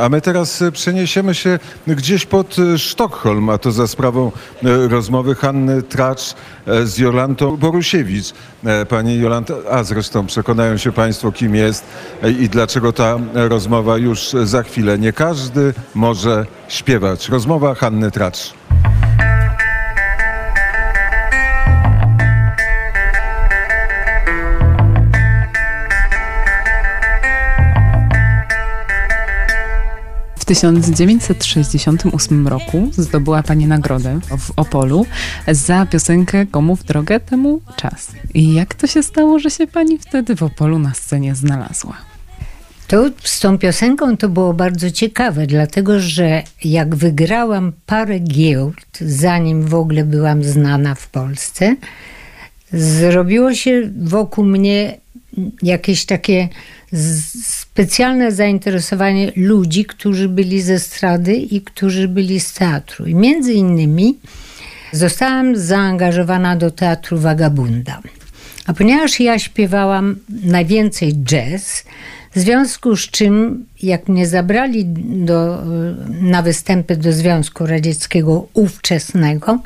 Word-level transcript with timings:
A 0.00 0.08
my 0.08 0.20
teraz 0.20 0.62
e, 0.62 0.72
przeniesiemy 0.72 1.34
się 1.34 1.58
gdzieś 1.86 2.26
pod 2.26 2.56
e, 2.58 2.78
Sztokholm, 2.78 3.50
a 3.50 3.58
to 3.58 3.72
za 3.72 3.86
sprawą 3.86 4.32
e, 4.64 4.88
rozmowy 4.88 5.34
Hanny 5.34 5.82
Tracz 5.82 6.34
z 6.84 6.98
Jolantą 6.98 7.56
Borusiewicz. 7.56 8.32
Pani 8.88 9.18
Jolanta, 9.18 9.54
a 9.70 9.84
zresztą 9.84 10.26
przekonają 10.26 10.76
się 10.76 10.92
Państwo, 10.92 11.32
kim 11.32 11.54
jest 11.54 11.84
i 12.40 12.48
dlaczego 12.48 12.92
ta 12.92 13.18
rozmowa 13.34 13.98
już 13.98 14.30
za 14.44 14.62
chwilę. 14.62 14.98
Nie 14.98 15.12
każdy 15.12 15.74
może 15.94 16.46
śpiewać. 16.68 17.28
Rozmowa 17.28 17.74
Hanny 17.74 18.10
Tracz. 18.10 18.54
1968 30.52 32.48
roku 32.48 32.90
zdobyła 32.92 33.42
Pani 33.42 33.66
nagrodę 33.66 34.20
w 34.38 34.52
Opolu 34.56 35.06
za 35.48 35.86
piosenkę 35.86 36.46
Komu 36.46 36.76
w 36.76 36.84
drogę 36.84 37.20
temu 37.20 37.60
czas. 37.76 38.12
I 38.34 38.54
jak 38.54 38.74
to 38.74 38.86
się 38.86 39.02
stało, 39.02 39.38
że 39.38 39.50
się 39.50 39.66
Pani 39.66 39.98
wtedy 39.98 40.36
w 40.36 40.42
Opolu 40.42 40.78
na 40.78 40.94
scenie 40.94 41.34
znalazła? 41.34 41.96
To 42.88 43.10
z 43.22 43.40
tą 43.40 43.58
piosenką 43.58 44.16
to 44.16 44.28
było 44.28 44.54
bardzo 44.54 44.90
ciekawe, 44.90 45.46
dlatego 45.46 46.00
że 46.00 46.42
jak 46.64 46.94
wygrałam 46.94 47.72
parę 47.86 48.18
giełd, 48.18 48.98
zanim 49.00 49.62
w 49.62 49.74
ogóle 49.74 50.04
byłam 50.04 50.44
znana 50.44 50.94
w 50.94 51.08
Polsce, 51.08 51.76
zrobiło 52.72 53.54
się 53.54 53.90
wokół 54.02 54.44
mnie 54.44 54.98
jakieś 55.62 56.06
takie 56.06 56.48
specjalne 57.42 58.32
zainteresowanie 58.32 59.32
ludzi, 59.36 59.84
którzy 59.84 60.28
byli 60.28 60.62
ze 60.62 60.78
strady 60.78 61.34
i 61.34 61.60
którzy 61.60 62.08
byli 62.08 62.40
z 62.40 62.52
teatru. 62.52 63.06
I 63.06 63.14
między 63.14 63.52
innymi 63.52 64.18
zostałam 64.92 65.56
zaangażowana 65.56 66.56
do 66.56 66.70
teatru 66.70 67.18
Vagabunda. 67.18 68.00
A 68.66 68.72
ponieważ 68.72 69.20
ja 69.20 69.38
śpiewałam 69.38 70.16
najwięcej 70.28 71.14
jazz, 71.14 71.84
w 72.34 72.38
związku 72.38 72.96
z 72.96 73.00
czym, 73.00 73.64
jak 73.82 74.08
mnie 74.08 74.26
zabrali 74.26 74.84
do, 75.24 75.62
na 76.20 76.42
występy 76.42 76.96
do 76.96 77.12
Związku 77.12 77.66
Radzieckiego 77.66 78.46
ówczesnego 78.54 79.58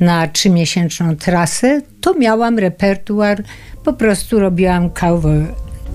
na 0.00 0.28
trzymiesięczną 0.28 1.16
trasę, 1.16 1.82
to 2.00 2.14
miałam 2.14 2.58
repertuar, 2.58 3.42
po 3.84 3.92
prostu 3.92 4.40
robiłam 4.40 4.90
cover 4.90 5.46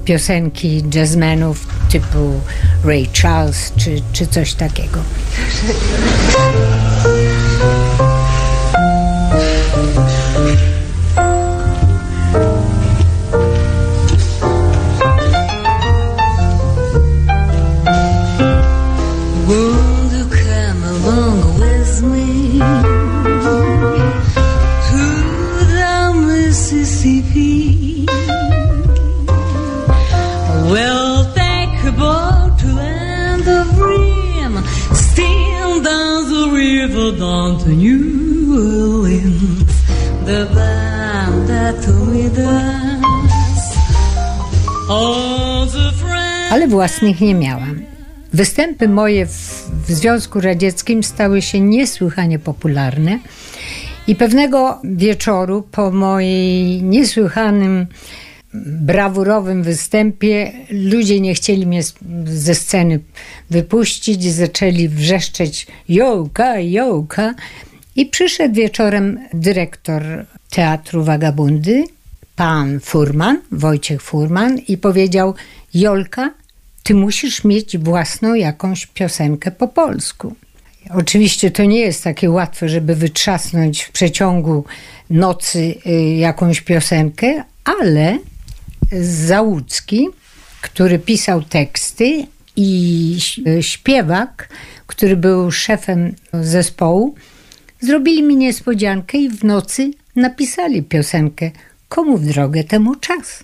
piosenki 0.05 0.83
jazzmenów 0.94 1.67
typu 1.91 2.41
Ray 2.85 3.09
Charles 3.21 3.73
czy, 3.77 4.02
czy 4.13 4.27
coś 4.27 4.53
takiego. 4.53 4.99
Własnych 47.02 47.22
nie 47.22 47.36
miałam. 47.36 47.82
Występy 48.34 48.88
moje 48.88 49.26
w, 49.26 49.70
w 49.88 49.92
Związku 49.92 50.42
Radzieckim 50.42 51.04
stały 51.04 51.42
się 51.42 51.60
niesłychanie 51.60 52.39
popularne. 52.39 53.20
I 54.08 54.16
pewnego 54.16 54.80
wieczoru 54.84 55.62
po 55.72 55.92
mojej 55.92 56.84
niesłychanym 56.84 57.88
brawurowym 58.54 59.64
występie 59.64 60.52
ludzie 60.70 61.20
nie 61.20 61.34
chcieli 61.34 61.67
mnie 61.67 61.82
ze 62.26 62.56
sceny 62.56 63.00
wypuścić, 63.50 64.23
zaczęli 64.33 64.89
wrzeszczeć 64.89 65.68
jołka, 65.89 66.60
jołka 66.60 67.33
i 67.95 68.06
przyszedł 68.06 68.56
wieczorem 68.56 69.20
dyrektor 69.33 70.04
Teatru 70.50 71.04
Wagabundy, 71.04 71.83
pan 72.36 72.80
Furman, 72.80 73.42
Wojciech 73.52 74.02
Furman 74.02 74.58
i 74.68 74.78
powiedział 74.78 75.33
Jolka, 75.73 76.40
ty 76.83 76.95
musisz 76.95 77.43
mieć 77.43 77.77
własną 77.77 78.33
jakąś 78.33 78.86
piosenkę 78.86 79.52
po 79.52 79.67
polsku. 79.67 80.36
Oczywiście 80.89 81.52
to 81.52 81.64
nie 81.64 81.80
jest 81.80 82.03
takie 82.03 82.30
łatwe, 82.30 82.69
żeby 82.69 82.95
wytrzasnąć 82.95 83.83
w 83.83 83.92
przeciągu 83.92 84.65
nocy 85.09 85.75
y, 85.86 85.91
jakąś 86.15 86.61
piosenkę, 86.61 87.43
ale 87.64 88.17
Załucki, 89.02 90.08
który 90.61 90.99
pisał 90.99 91.43
teksty 91.43 92.25
i 92.55 93.17
śpiewak, 93.61 94.49
który 94.87 95.17
był 95.17 95.52
szefem 95.52 96.15
zespołu, 96.33 97.15
zrobili 97.80 98.23
mi 98.23 98.36
niespodziankę 98.36 99.17
i 99.17 99.30
w 99.30 99.43
nocy 99.43 99.91
napisali 100.15 100.83
piosenkę 100.83 101.52
Komu 101.89 102.17
w 102.17 102.25
drogę 102.25 102.64
temu 102.64 102.95
czas. 102.95 103.43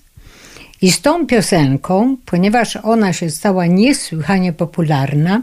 I 0.81 0.91
z 0.91 1.01
tą 1.01 1.27
piosenką, 1.27 2.17
ponieważ 2.25 2.75
ona 2.75 3.13
się 3.13 3.29
stała 3.29 3.65
niesłychanie 3.65 4.53
popularna, 4.53 5.41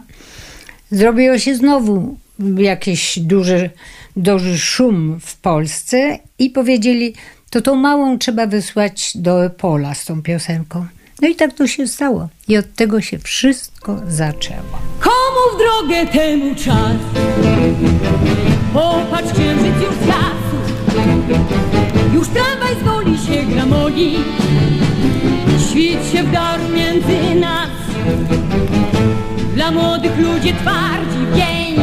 zrobiło 0.91 1.39
się 1.39 1.57
znowu 1.57 2.17
jakiś 2.57 3.19
duży, 3.19 3.71
duży 4.17 4.59
szum 4.59 5.19
w 5.21 5.37
Polsce 5.37 6.19
i 6.39 6.51
powiedzieli, 6.51 7.15
to 7.51 7.61
tą 7.61 7.75
małą 7.75 8.19
trzeba 8.19 8.47
wysłać 8.47 9.13
do 9.15 9.51
pola 9.59 9.95
z 9.95 10.05
tą 10.05 10.23
piosenką. 10.23 10.87
No 11.23 11.29
i 11.29 11.35
tak 11.35 11.53
to 11.53 11.67
się 11.67 11.87
stało. 11.87 12.29
I 12.49 12.57
od 12.57 12.75
tego 12.75 13.01
się 13.01 13.19
wszystko 13.19 14.01
zaczęło. 14.09 14.79
Komu 15.01 15.55
w 15.55 15.59
drogę 15.59 16.07
temu 16.07 16.55
czas? 16.55 16.97
Popatrz, 18.73 19.33
księżyc 19.33 19.75
już 19.75 19.95
zgasł. 19.95 20.57
Już 22.15 22.29
tramwaj 22.29 22.75
z 22.81 22.85
woli 22.85 23.19
się 23.19 23.43
gramoli. 23.43 24.17
Świt 25.75 26.13
się 26.13 26.23
wdarł 26.23 26.63
między 26.75 27.35
nas. 27.35 27.69
Dla 29.55 29.71
młodych 29.71 30.19
ludzi 30.19 30.53
twardzi 30.55 31.27
pień 31.37 31.77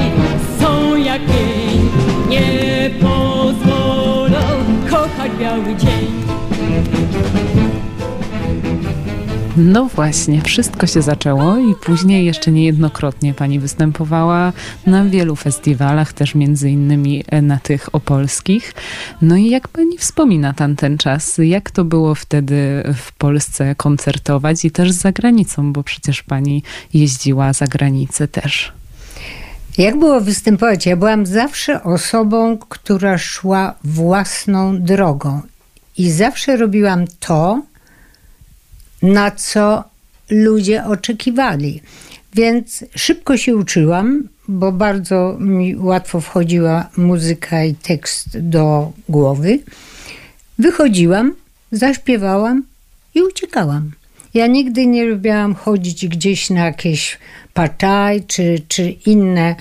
są 0.59 0.96
jak 0.96 1.22
pień. 1.22 1.90
Nie 2.30 2.90
pozwolą 3.01 4.41
kochać 4.90 5.31
biały 5.40 5.75
dzień. 5.75 6.00
No 9.57 9.85
właśnie, 9.85 10.41
wszystko 10.41 10.88
się 10.88 11.01
zaczęło 11.01 11.57
i 11.57 11.75
później 11.75 12.25
jeszcze 12.25 12.51
niejednokrotnie 12.51 13.34
pani 13.34 13.59
występowała 13.59 14.53
na 14.85 15.06
wielu 15.06 15.35
festiwalach, 15.35 16.13
też 16.13 16.35
między 16.35 16.69
innymi 16.69 17.23
e, 17.28 17.41
na 17.41 17.59
tych 17.59 17.95
opolskich. 17.95 18.73
No 19.22 19.35
i 19.35 19.50
jak 19.50 19.67
pani 19.67 19.97
wspomina 19.97 20.53
tam 20.53 20.75
ten 20.75 20.97
czas? 20.97 21.38
Jak 21.38 21.72
to 21.72 21.84
było 21.84 22.16
wtedy 22.16 22.84
w 22.95 23.12
Polsce 23.12 23.75
koncertować 23.75 24.66
i 24.66 24.72
też 24.72 24.91
za 24.91 25.12
granicą, 25.12 25.73
bo 25.73 25.83
przecież 25.83 26.23
pani 26.23 26.63
jeździła 26.94 27.53
za 27.53 27.68
granicę 27.68 28.28
też. 28.28 28.73
Jak 29.77 30.00
było 30.00 30.21
występować? 30.21 30.86
Ja 30.86 30.95
byłam 30.95 31.25
zawsze 31.25 31.83
osobą, 31.83 32.57
która 32.57 33.18
szła 33.18 33.75
własną 33.83 34.81
drogą 34.81 35.42
i 35.98 36.12
zawsze 36.12 36.57
robiłam 36.57 37.06
to, 37.19 37.62
na 39.01 39.31
co 39.31 39.83
ludzie 40.30 40.86
oczekiwali. 40.86 41.81
Więc 42.33 42.86
szybko 42.95 43.38
się 43.38 43.56
uczyłam, 43.56 44.27
bo 44.48 44.71
bardzo 44.71 45.38
mi 45.39 45.75
łatwo 45.75 46.21
wchodziła 46.21 46.89
muzyka 46.98 47.63
i 47.63 47.75
tekst 47.75 48.39
do 48.39 48.92
głowy. 49.09 49.59
Wychodziłam, 50.59 51.33
zaśpiewałam 51.71 52.63
i 53.15 53.21
uciekałam. 53.21 53.92
Ja 54.33 54.48
nigdy 54.48 54.86
nie 54.86 55.06
lubiłam 55.06 55.56
chodzić 55.56 56.07
gdzieś 56.07 56.50
na 56.50 56.65
jakieś 56.65 57.18
partaj 57.53 58.24
czy, 58.27 58.62
czy 58.68 58.92
inne 59.06 59.56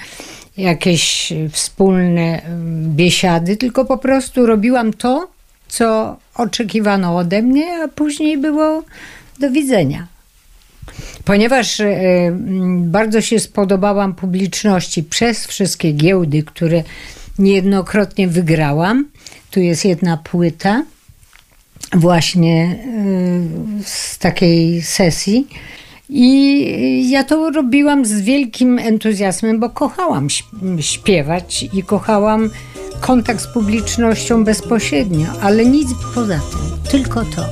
jakieś 0.57 1.33
wspólne 1.51 2.43
mm, 2.43 2.97
biesiady, 2.97 3.57
tylko 3.57 3.85
po 3.85 3.99
prostu 3.99 4.47
robiłam 4.47 4.93
to, 4.93 5.29
co 5.69 6.17
oczekiwano 6.35 7.17
ode 7.17 7.43
mnie, 7.43 7.83
a 7.83 7.89
później 7.89 8.39
było 8.39 8.83
do 9.41 9.51
widzenia. 9.51 10.07
Ponieważ 11.25 11.81
e, 11.81 11.87
m, 11.87 12.91
bardzo 12.91 13.21
się 13.21 13.41
spodobałam 13.41 14.15
publiczności 14.15 15.03
przez 15.03 15.47
wszystkie 15.47 15.93
giełdy, 15.93 16.43
które 16.43 16.83
niejednokrotnie 17.39 18.29
wygrałam. 18.29 19.09
Tu 19.51 19.61
jest 19.61 19.85
jedna 19.85 20.17
płyta 20.17 20.85
właśnie 21.93 22.79
e, 23.81 23.85
z 23.85 24.19
takiej 24.19 24.83
sesji. 24.83 25.47
I 26.09 27.11
ja 27.11 27.25
to 27.25 27.51
robiłam 27.51 28.05
z 28.05 28.21
wielkim 28.21 28.79
entuzjazmem, 28.79 29.61
bo 29.61 29.71
kochałam 29.71 30.29
śp- 30.29 30.81
śpiewać 30.81 31.67
i 31.73 31.83
kochałam 31.83 32.51
kontakt 33.01 33.41
z 33.41 33.47
publicznością 33.47 34.45
bezpośrednio, 34.45 35.27
ale 35.43 35.67
nic 35.67 35.89
poza 36.15 36.39
tym, 36.39 36.91
tylko 36.91 37.25
to. 37.25 37.45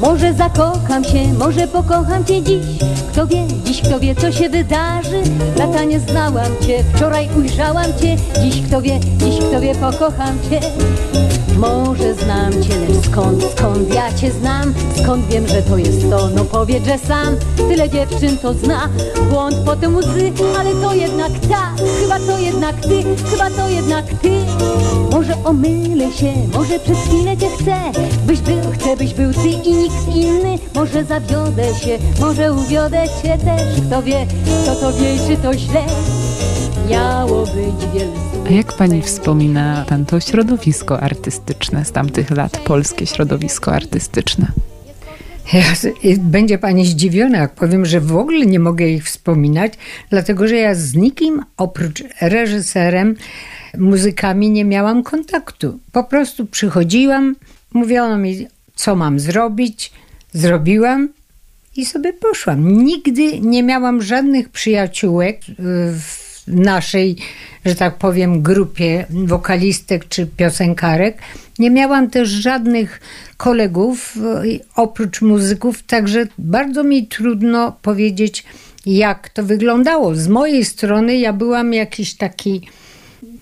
Może 0.00 0.34
zakocham 0.34 1.04
się, 1.04 1.32
może 1.38 1.68
pokocham 1.68 2.24
cię 2.24 2.42
dziś. 2.42 2.66
Kto 3.12 3.26
wie, 3.26 3.46
dziś 3.64 3.82
kto 3.82 4.00
wie, 4.00 4.14
co 4.14 4.32
się 4.32 4.48
wydarzy. 4.48 5.22
Lata 5.56 5.84
nie 5.84 6.00
znałam 6.00 6.52
cię, 6.66 6.84
wczoraj 6.94 7.28
ujrzałam 7.38 7.98
cię. 8.00 8.16
Dziś 8.42 8.62
kto 8.62 8.82
wie, 8.82 9.00
dziś 9.00 9.38
kto 9.38 9.60
wie, 9.60 9.74
pokocham 9.74 10.38
cię 10.50 10.60
Może 11.58 12.14
znam 12.14 12.52
cię, 12.52 12.78
lecz 12.78 13.06
skąd, 13.06 13.44
skąd 13.56 13.94
ja 13.94 14.12
cię 14.12 14.30
znam? 14.32 14.74
Skąd 15.02 15.26
wiem, 15.26 15.48
że 15.48 15.62
to 15.62 15.78
jest 15.78 16.10
to, 16.10 16.28
no 16.28 16.44
powiedz, 16.44 16.84
że 16.86 16.98
sam. 16.98 17.36
Tyle 17.56 17.90
dziewczyn 17.90 18.38
to 18.38 18.54
zna, 18.54 18.88
błąd 19.30 19.56
potem 19.64 19.96
łzy 19.96 20.32
Ale 20.58 20.74
to 20.74 20.94
jednak 20.94 21.32
tak, 21.32 21.86
chyba 22.00 22.18
to 22.18 22.38
jednak 22.38 22.80
ty 22.80 23.02
Chyba 23.30 23.50
to 23.50 23.68
jednak 23.68 24.04
ty. 24.22 24.30
Może 25.12 25.44
omylę 25.44 26.12
się, 26.12 26.32
może 26.54 26.78
przez 26.78 26.98
chwilę 26.98 27.36
cię 27.36 27.48
chcę. 27.50 28.00
Byś 28.26 28.40
był, 28.40 28.72
chcę 28.72 28.96
byś 28.96 29.14
był 29.14 29.32
ty 29.32 29.48
i 29.48 29.72
nikt 29.72 30.08
inny. 30.14 30.58
Może 30.74 31.04
zawiodę 31.04 31.74
się, 31.74 31.98
może 32.20 32.52
uwiodę 32.52 33.04
cię 33.22 33.38
też. 33.38 33.80
Kto 33.86 34.02
wie, 34.02 34.26
kto 34.62 34.74
to 34.74 34.92
wie, 34.92 35.16
czy 35.28 35.36
to 35.42 35.54
źle 35.54 35.84
Miało 36.90 37.46
być 37.46 37.92
wiele 37.94 38.12
A 38.48 38.52
jak 38.52 38.72
pani 38.72 39.02
wspomina 39.02 39.84
pan 39.88 40.06
to 40.06 40.20
środowisko 40.20 41.00
artystyczne 41.00 41.84
z 41.84 41.92
tamtych 41.92 42.30
lat, 42.30 42.58
polskie 42.58 43.06
środowisko 43.06 43.72
artystyczne? 43.72 44.46
Będzie 46.18 46.58
pani 46.58 46.86
zdziwiona, 46.86 47.38
jak 47.38 47.54
powiem, 47.54 47.86
że 47.86 48.00
w 48.00 48.16
ogóle 48.16 48.46
nie 48.46 48.58
mogę 48.58 48.88
ich 48.88 49.04
wspominać, 49.04 49.72
dlatego 50.10 50.48
że 50.48 50.56
ja 50.56 50.74
z 50.74 50.94
nikim 50.94 51.42
oprócz 51.56 52.04
reżyserem, 52.20 53.16
muzykami 53.78 54.50
nie 54.50 54.64
miałam 54.64 55.02
kontaktu. 55.02 55.78
Po 55.92 56.04
prostu 56.04 56.46
przychodziłam, 56.46 57.36
mówiono 57.72 58.18
mi, 58.18 58.46
co 58.74 58.96
mam 58.96 59.20
zrobić, 59.20 59.92
zrobiłam 60.32 61.08
i 61.76 61.86
sobie 61.86 62.12
poszłam. 62.12 62.84
Nigdy 62.84 63.40
nie 63.40 63.62
miałam 63.62 64.02
żadnych 64.02 64.48
przyjaciółek 64.48 65.40
y, 65.48 65.54
w 65.92 66.27
naszej, 66.48 67.16
że 67.64 67.74
tak 67.74 67.98
powiem, 67.98 68.42
grupie 68.42 69.06
wokalistek 69.10 70.08
czy 70.08 70.26
piosenkarek. 70.26 71.18
Nie 71.58 71.70
miałam 71.70 72.10
też 72.10 72.28
żadnych 72.28 73.00
kolegów 73.36 74.16
y, 74.44 74.60
oprócz 74.76 75.22
muzyków, 75.22 75.82
także 75.82 76.26
bardzo 76.38 76.84
mi 76.84 77.06
trudno 77.06 77.76
powiedzieć, 77.82 78.44
jak 78.86 79.28
to 79.28 79.44
wyglądało. 79.44 80.14
Z 80.14 80.28
mojej 80.28 80.64
strony 80.64 81.16
ja 81.16 81.32
byłam 81.32 81.74
jakiś 81.74 82.14
taki, 82.14 82.68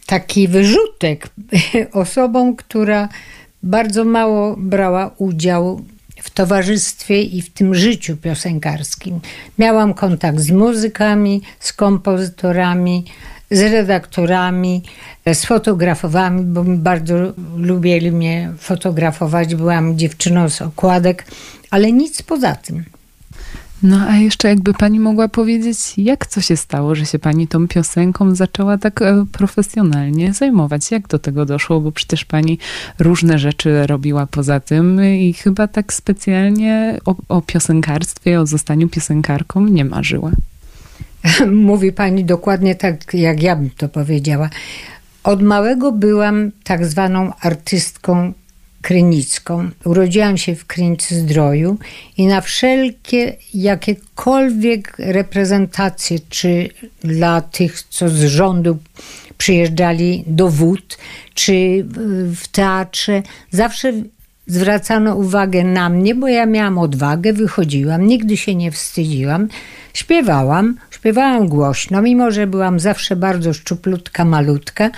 taki 0.06 0.48
wyrzutek 0.48 1.28
osobą, 1.92 2.56
która 2.56 3.08
bardzo 3.62 4.04
mało 4.04 4.56
brała 4.58 5.10
udział 5.18 5.80
w 6.26 6.30
towarzystwie 6.30 7.22
i 7.22 7.42
w 7.42 7.50
tym 7.50 7.74
życiu 7.74 8.16
piosenkarskim. 8.16 9.20
Miałam 9.58 9.94
kontakt 9.94 10.40
z 10.40 10.50
muzykami, 10.50 11.42
z 11.60 11.72
kompozytorami, 11.72 13.04
z 13.50 13.60
redaktorami, 13.60 14.82
z 15.26 15.44
fotografowami, 15.44 16.42
bo 16.42 16.64
bardzo 16.64 17.14
lubili 17.56 18.12
mnie 18.12 18.52
fotografować. 18.58 19.54
Byłam 19.54 19.98
dziewczyną 19.98 20.48
z 20.48 20.62
okładek, 20.62 21.24
ale 21.70 21.92
nic 21.92 22.22
poza 22.22 22.54
tym. 22.54 22.84
No 23.86 24.00
a 24.08 24.16
jeszcze 24.16 24.48
jakby 24.48 24.74
pani 24.74 25.00
mogła 25.00 25.28
powiedzieć, 25.28 25.78
jak 25.96 26.26
to 26.26 26.40
się 26.40 26.56
stało, 26.56 26.94
że 26.94 27.06
się 27.06 27.18
pani 27.18 27.48
tą 27.48 27.68
piosenką 27.68 28.34
zaczęła 28.34 28.78
tak 28.78 29.02
e, 29.02 29.24
profesjonalnie 29.32 30.32
zajmować? 30.32 30.90
Jak 30.90 31.08
do 31.08 31.18
tego 31.18 31.44
doszło? 31.46 31.80
Bo 31.80 31.92
przecież 31.92 32.24
pani 32.24 32.58
różne 32.98 33.38
rzeczy 33.38 33.86
robiła 33.86 34.26
poza 34.26 34.60
tym 34.60 35.04
i 35.04 35.32
chyba 35.32 35.68
tak 35.68 35.92
specjalnie 35.92 36.98
o, 37.04 37.14
o 37.28 37.42
piosenkarstwie, 37.42 38.40
o 38.40 38.46
zostaniu 38.46 38.88
piosenkarką 38.88 39.66
nie 39.66 39.84
marzyła. 39.84 40.30
Mówi 41.52 41.92
pani 41.92 42.24
dokładnie 42.24 42.74
tak, 42.74 43.14
jak 43.14 43.42
ja 43.42 43.56
bym 43.56 43.70
to 43.70 43.88
powiedziała. 43.88 44.50
Od 45.24 45.42
małego 45.42 45.92
byłam 45.92 46.50
tak 46.64 46.86
zwaną 46.86 47.32
artystką 47.40 48.32
krynicką. 48.90 49.70
Urodziłam 49.84 50.36
się 50.38 50.54
w 50.54 50.66
Krynicy 50.66 51.14
Zdroju 51.20 51.78
i 52.16 52.26
na 52.26 52.40
wszelkie 52.40 53.36
jakiekolwiek 53.54 54.94
reprezentacje, 54.98 56.18
czy 56.28 56.68
dla 57.00 57.40
tych, 57.40 57.82
co 57.82 58.08
z 58.08 58.24
rządu 58.24 58.78
przyjeżdżali 59.38 60.24
do 60.26 60.48
wód, 60.48 60.98
czy 61.34 61.86
w- 62.30 62.48
teatrze, 62.48 63.22
zawsze 63.50 63.92
zwracano 64.46 65.16
uwagę 65.16 65.64
na 65.64 65.88
mnie, 65.88 66.14
bo 66.14 66.28
ja 66.28 66.46
miałam 66.46 66.78
odwagę, 66.78 67.32
wychodziłam, 67.32 68.06
nigdy 68.06 68.36
się 68.36 68.54
nie 68.54 68.70
wstydziłam, 68.72 69.48
śpiewałam, 69.94 70.76
śpiewałam 70.90 71.48
głośno, 71.48 72.02
mimo 72.02 72.30
że 72.30 72.46
byłam 72.46 72.80
zawsze 72.80 73.16
bardzo 73.16 73.52
szczuplutka, 73.52 74.24
malutka. 74.24 74.90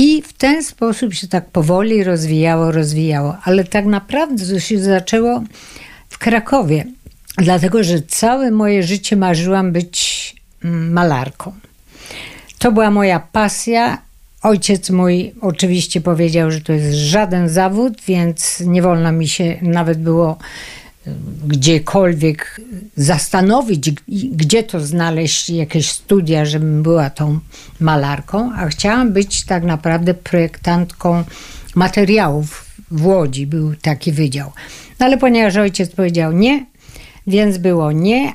I 0.00 0.22
w 0.22 0.32
ten 0.32 0.64
sposób 0.64 1.14
się 1.14 1.28
tak 1.28 1.50
powoli 1.50 2.04
rozwijało, 2.04 2.72
rozwijało. 2.72 3.36
Ale 3.44 3.64
tak 3.64 3.86
naprawdę 3.86 4.46
to 4.46 4.60
się 4.60 4.78
zaczęło 4.78 5.42
w 6.08 6.18
Krakowie, 6.18 6.84
dlatego 7.38 7.84
że 7.84 8.02
całe 8.02 8.50
moje 8.50 8.82
życie 8.82 9.16
marzyłam 9.16 9.72
być 9.72 10.36
mm, 10.64 10.92
malarką. 10.92 11.52
To 12.58 12.72
była 12.72 12.90
moja 12.90 13.20
pasja. 13.20 13.98
Ojciec 14.42 14.90
mój 14.90 15.34
oczywiście 15.40 16.00
powiedział, 16.00 16.50
że 16.50 16.60
to 16.60 16.72
jest 16.72 16.92
żaden 16.92 17.48
zawód, 17.48 18.00
więc 18.06 18.60
nie 18.60 18.82
wolno 18.82 19.12
mi 19.12 19.28
się 19.28 19.56
nawet 19.62 19.98
było 19.98 20.38
gdziekolwiek 21.46 22.60
zastanowić, 22.96 23.90
gdzie 24.32 24.62
to 24.62 24.80
znaleźć 24.80 25.50
jakieś 25.50 25.90
studia, 25.90 26.44
żebym 26.44 26.82
była 26.82 27.10
tą 27.10 27.38
malarką, 27.80 28.52
a 28.52 28.66
chciałam 28.66 29.12
być 29.12 29.44
tak 29.44 29.62
naprawdę 29.64 30.14
projektantką 30.14 31.24
materiałów 31.74 32.64
w 32.90 33.06
Łodzi, 33.06 33.46
był 33.46 33.74
taki 33.76 34.12
wydział. 34.12 34.52
No 35.00 35.06
ale 35.06 35.18
ponieważ 35.18 35.56
ojciec 35.56 35.90
powiedział 35.90 36.32
nie, 36.32 36.66
więc 37.26 37.58
było 37.58 37.92
nie, 37.92 38.32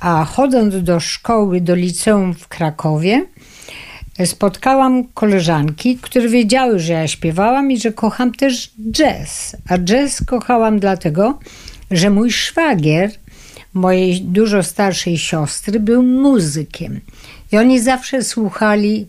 a 0.00 0.24
chodząc 0.24 0.84
do 0.84 1.00
szkoły, 1.00 1.60
do 1.60 1.74
liceum 1.74 2.34
w 2.34 2.48
Krakowie, 2.48 3.26
spotkałam 4.24 5.04
koleżanki, 5.04 5.98
które 6.02 6.28
wiedziały, 6.28 6.78
że 6.78 6.92
ja 6.92 7.08
śpiewałam 7.08 7.70
i 7.70 7.78
że 7.78 7.92
kocham 7.92 8.34
też 8.34 8.70
jazz. 8.92 9.56
A 9.68 9.78
jazz 9.78 10.24
kochałam 10.26 10.78
dlatego, 10.78 11.38
że 11.92 12.10
mój 12.10 12.32
szwagier 12.32 13.10
mojej 13.74 14.20
dużo 14.20 14.62
starszej 14.62 15.18
siostry 15.18 15.80
był 15.80 16.02
muzykiem. 16.02 17.00
I 17.52 17.56
oni 17.56 17.80
zawsze 17.80 18.22
słuchali 18.22 19.06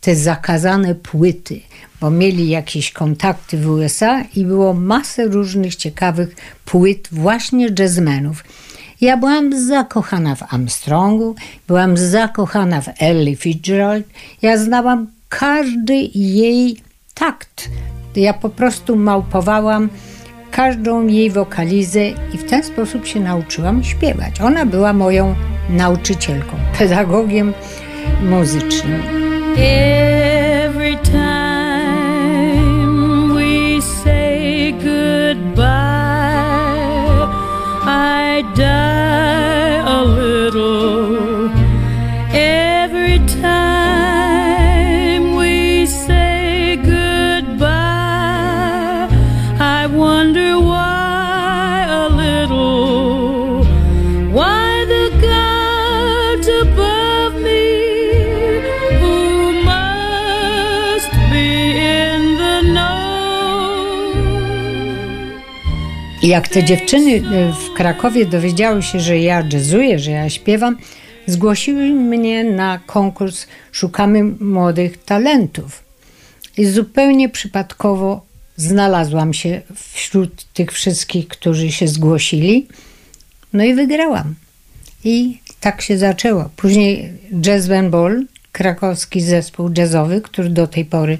te 0.00 0.16
zakazane 0.16 0.94
płyty, 0.94 1.60
bo 2.00 2.10
mieli 2.10 2.48
jakieś 2.48 2.92
kontakty 2.92 3.58
w 3.58 3.70
USA 3.70 4.22
i 4.36 4.44
było 4.44 4.74
masę 4.74 5.24
różnych 5.24 5.76
ciekawych 5.76 6.36
płyt 6.64 7.08
właśnie 7.12 7.68
jazzmenów. 7.78 8.44
Ja 9.00 9.16
byłam 9.16 9.66
zakochana 9.66 10.34
w 10.34 10.54
Armstrongu, 10.54 11.34
byłam 11.68 11.96
zakochana 11.96 12.80
w 12.80 12.88
Ellie 12.98 13.36
Fitzgerald. 13.36 14.06
Ja 14.42 14.58
znałam 14.58 15.06
każdy 15.28 15.94
jej 16.14 16.76
takt. 17.14 17.68
Ja 18.16 18.34
po 18.34 18.48
prostu 18.48 18.96
małpowałam 18.96 19.88
każdą 20.56 21.06
jej 21.06 21.30
wokalizę 21.30 22.08
i 22.08 22.38
w 22.38 22.44
ten 22.44 22.62
sposób 22.62 23.06
się 23.06 23.20
nauczyłam 23.20 23.84
śpiewać. 23.84 24.40
Ona 24.40 24.66
była 24.66 24.92
moją 24.92 25.34
nauczycielką, 25.70 26.56
pedagogiem 26.78 27.52
muzycznym. 28.22 29.02
Every 29.56 30.96
time 30.96 32.14
we 33.34 33.82
say 33.82 34.72
goodbye, 34.72 35.66
I 37.86 38.44
die 38.56 38.95
I 66.26 66.28
jak 66.28 66.48
te 66.48 66.64
dziewczyny 66.64 67.14
e, 67.14 67.52
w 67.52 67.74
Krakowie 67.74 68.26
dowiedziały 68.26 68.82
się, 68.82 69.00
że 69.00 69.18
ja 69.18 69.44
jazzuję, 69.52 69.98
że 69.98 70.10
ja 70.10 70.30
śpiewam, 70.30 70.76
zgłosiły 71.26 71.90
mnie 71.90 72.44
na 72.44 72.78
konkurs 72.78 73.46
Szukamy 73.72 74.24
Młodych 74.24 75.04
Talentów. 75.04 75.82
I 76.56 76.66
zupełnie 76.66 77.28
przypadkowo 77.28 78.26
znalazłam 78.56 79.34
się 79.34 79.60
wśród 79.92 80.44
tych 80.52 80.72
wszystkich, 80.72 81.28
którzy 81.28 81.72
się 81.72 81.88
zgłosili. 81.88 82.66
No 83.52 83.64
i 83.64 83.74
wygrałam. 83.74 84.34
I 85.04 85.38
tak 85.60 85.82
się 85.82 85.98
zaczęło. 85.98 86.50
Później 86.56 87.12
Jazz 87.40 87.68
Ball, 87.90 88.24
krakowski 88.52 89.20
zespół 89.20 89.70
jazzowy, 89.78 90.20
który 90.20 90.50
do 90.50 90.66
tej 90.66 90.84
pory 90.84 91.18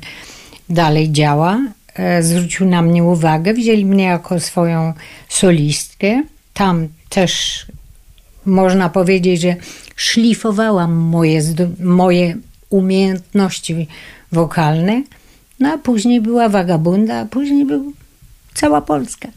dalej 0.68 1.12
działa, 1.12 1.60
zwrócił 2.20 2.66
na 2.66 2.82
mnie 2.82 3.04
uwagę, 3.04 3.54
wzięli 3.54 3.84
mnie 3.84 4.04
jako 4.04 4.40
swoją 4.40 4.92
solistkę. 5.28 6.22
Tam 6.54 6.88
też 7.08 7.66
można 8.46 8.88
powiedzieć, 8.88 9.40
że 9.40 9.56
szlifowałam 9.96 10.92
moje, 10.94 11.42
moje 11.80 12.36
umiejętności 12.70 13.88
wokalne. 14.32 15.02
No 15.60 15.72
a 15.72 15.78
później 15.78 16.20
była 16.20 16.48
Wagabunda, 16.48 17.20
a 17.20 17.26
później 17.26 17.66
był 17.66 17.92
cała 18.54 18.80
Polska. 18.80 19.28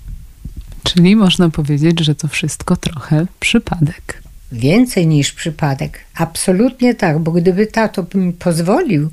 Czyli 0.84 1.16
można 1.16 1.50
powiedzieć, 1.50 2.00
że 2.00 2.16
to 2.16 2.28
wszystko 2.28 2.76
trochę 2.76 3.26
przypadek. 3.40 4.24
Więcej 4.52 5.08
niż 5.08 5.32
przypadek. 5.32 6.00
Absolutnie 6.16 6.96
tak, 6.96 7.20
bo 7.20 7.32
gdyby 7.32 7.68
tato 7.68 8.06
mi 8.14 8.34
pozwolił 8.34 9.10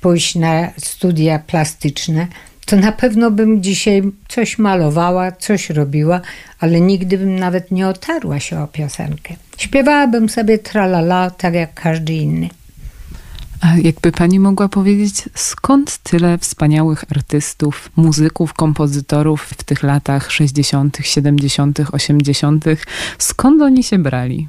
pójść 0.00 0.34
na 0.34 0.70
studia 0.78 1.38
plastyczne, 1.38 2.26
to 2.66 2.76
na 2.76 2.92
pewno 2.92 3.30
bym 3.30 3.62
dzisiaj 3.62 4.02
coś 4.28 4.58
malowała, 4.58 5.32
coś 5.32 5.70
robiła, 5.70 6.20
ale 6.60 6.80
nigdy 6.80 7.18
bym 7.18 7.38
nawet 7.38 7.70
nie 7.70 7.88
otarła 7.88 8.40
się 8.40 8.60
o 8.60 8.66
piosenkę. 8.66 9.34
Śpiewałabym 9.58 10.28
sobie 10.28 10.58
tralala, 10.58 11.30
tak 11.30 11.54
jak 11.54 11.74
każdy 11.74 12.12
inny. 12.12 12.48
A 13.60 13.76
jakby 13.76 14.12
pani 14.12 14.40
mogła 14.40 14.68
powiedzieć, 14.68 15.28
skąd 15.34 15.98
tyle 15.98 16.38
wspaniałych 16.38 17.04
artystów, 17.10 17.90
muzyków, 17.96 18.54
kompozytorów 18.54 19.42
w 19.42 19.64
tych 19.64 19.82
latach 19.82 20.30
60., 20.30 20.98
70., 21.02 21.80
80., 21.92 22.64
skąd 23.18 23.62
oni 23.62 23.82
się 23.82 23.98
brali? 23.98 24.48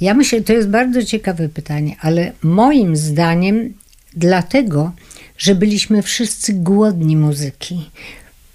Ja 0.00 0.14
myślę, 0.14 0.40
to 0.40 0.52
jest 0.52 0.68
bardzo 0.68 1.04
ciekawe 1.04 1.48
pytanie, 1.48 1.96
ale 2.00 2.32
moim 2.42 2.96
zdaniem 2.96 3.74
dlatego, 4.16 4.92
że 5.38 5.54
byliśmy 5.54 6.02
wszyscy 6.02 6.52
głodni 6.52 7.16
muzyki. 7.16 7.90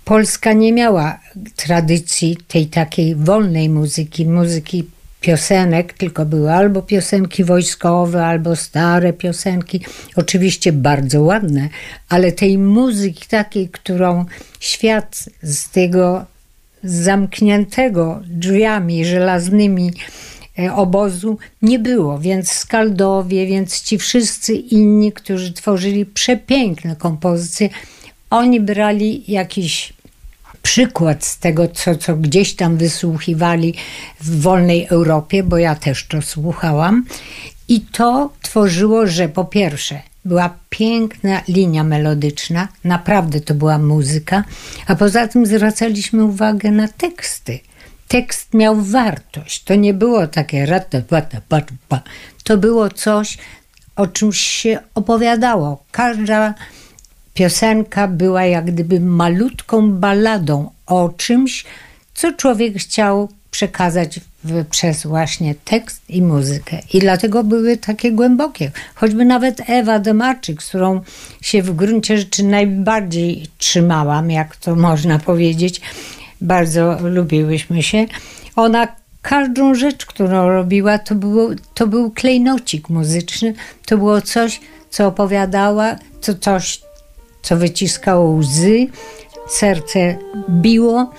Polska 0.06 0.54
nie 0.54 0.74
miała 0.74 1.20
tradycji 1.56 2.38
tej 2.48 2.68
takiej 2.68 3.16
wolnej 3.16 3.70
muzyki, 3.70 4.25
muzyki 4.25 4.84
piosenek, 5.22 5.94
tylko 5.94 6.25
były 6.25 6.54
albo 6.54 6.82
piosenki 6.82 7.44
wojskowe, 7.44 8.25
albo 8.25 8.56
stare 8.56 9.13
piosenki, 9.13 9.82
oczywiście 10.16 10.74
bardzo 10.74 11.22
ładne, 11.22 11.70
ale 12.10 12.32
tej 12.32 12.58
muzyki 12.58 13.25
takiej, 13.28 13.70
którą 13.70 14.25
świat 14.60 15.30
z 15.44 15.70
tego 15.70 16.25
zamkniętego 16.84 18.22
drzwiami 18.28 19.06
żelaznymi 19.06 19.92
obozu 20.75 21.38
nie 21.62 21.79
było, 21.79 22.19
więc 22.19 22.51
Skaldowie, 22.51 23.48
więc 23.48 23.81
ci 23.81 23.98
wszyscy 23.98 24.53
inni, 24.53 25.12
którzy 25.12 25.53
tworzyli 25.53 26.05
przepiękne 26.05 26.95
kompozycje, 26.95 27.69
oni 28.29 28.60
brali 28.60 29.24
jakiś 29.27 29.93
przykład 30.62 31.25
z 31.25 31.39
tego, 31.39 31.67
co, 31.67 31.95
co 31.95 32.15
gdzieś 32.15 32.55
tam 32.55 32.77
wysłuchiwali 32.77 33.74
w 34.22 34.41
wolnej 34.41 34.88
Europie, 34.89 35.43
bo 35.43 35.57
ja 35.57 35.75
też 35.75 36.07
to 36.07 36.22
słuchałam. 36.22 37.05
I 37.67 37.81
to 37.81 38.33
tworzyło, 38.41 39.07
że 39.07 39.29
po 39.29 39.45
pierwsze 39.45 40.01
była 40.25 40.57
piękna 40.69 41.41
linia 41.48 41.83
melodyczna, 41.83 42.67
naprawdę 42.83 43.41
to 43.41 43.53
była 43.53 43.77
muzyka, 43.77 44.43
a 44.88 44.95
poza 44.95 45.27
tym 45.27 45.45
zwracaliśmy 45.45 46.24
uwagę 46.24 46.72
na 46.72 46.88
teksty. 46.88 47.60
Tekst 48.13 48.53
miał 48.53 48.82
wartość. 48.82 49.63
To 49.63 49.75
nie 49.75 49.93
było 49.93 50.27
takie 50.27 50.65
rata, 50.65 51.01
pata, 51.01 51.41
pat, 51.50 51.67
pa. 51.89 52.01
To 52.43 52.58
było 52.58 52.89
coś, 52.89 53.38
o 53.96 54.08
czymś 54.08 54.39
się 54.39 54.79
opowiadało. 54.96 55.84
Każda 55.91 56.53
piosenka 57.34 58.08
była 58.08 58.46
jak 58.46 58.65
gdyby 58.65 59.00
malutką 59.00 59.91
balladą 59.91 60.70
o 60.86 61.10
czymś, 61.17 61.65
co 62.13 62.34
człowiek 62.34 62.77
chciał 62.77 63.29
przekazać 63.51 64.20
w, 64.43 64.65
przez 64.65 65.05
właśnie 65.05 65.55
tekst 65.55 66.01
i 66.10 66.22
muzykę. 66.22 66.79
I 66.93 67.00
dlatego 67.00 67.43
były 67.43 67.77
takie 67.77 68.12
głębokie. 68.12 68.72
Choćby 68.96 69.25
nawet 69.25 69.70
Ewa 69.70 70.00
Demarczyk, 70.00 70.63
z 70.63 70.70
którą 70.70 71.01
się 71.41 71.63
w 71.63 71.75
gruncie 71.75 72.17
rzeczy 72.17 72.43
najbardziej 72.43 73.48
trzymałam, 73.58 74.32
jak 74.32 74.55
to 74.55 74.75
można 74.75 75.20
powiedzieć. 75.20 75.82
Bardzo 76.43 76.97
lubiłyśmy 77.03 77.83
się. 77.83 78.05
Ona 78.55 78.88
każdą 79.21 79.75
rzecz, 79.75 80.05
którą 80.05 80.50
robiła, 80.50 80.97
to, 80.97 81.15
było, 81.15 81.50
to 81.73 81.88
był 81.88 82.12
klejnocik 82.12 82.89
muzyczny. 82.89 83.53
To 83.85 83.97
było 83.97 84.21
coś, 84.21 84.62
co 84.89 85.07
opowiadała, 85.07 85.95
to 86.21 86.33
coś, 86.35 86.81
co 87.41 87.57
wyciskało 87.57 88.31
łzy, 88.31 88.88
serce 89.47 90.17
biło, 90.50 91.12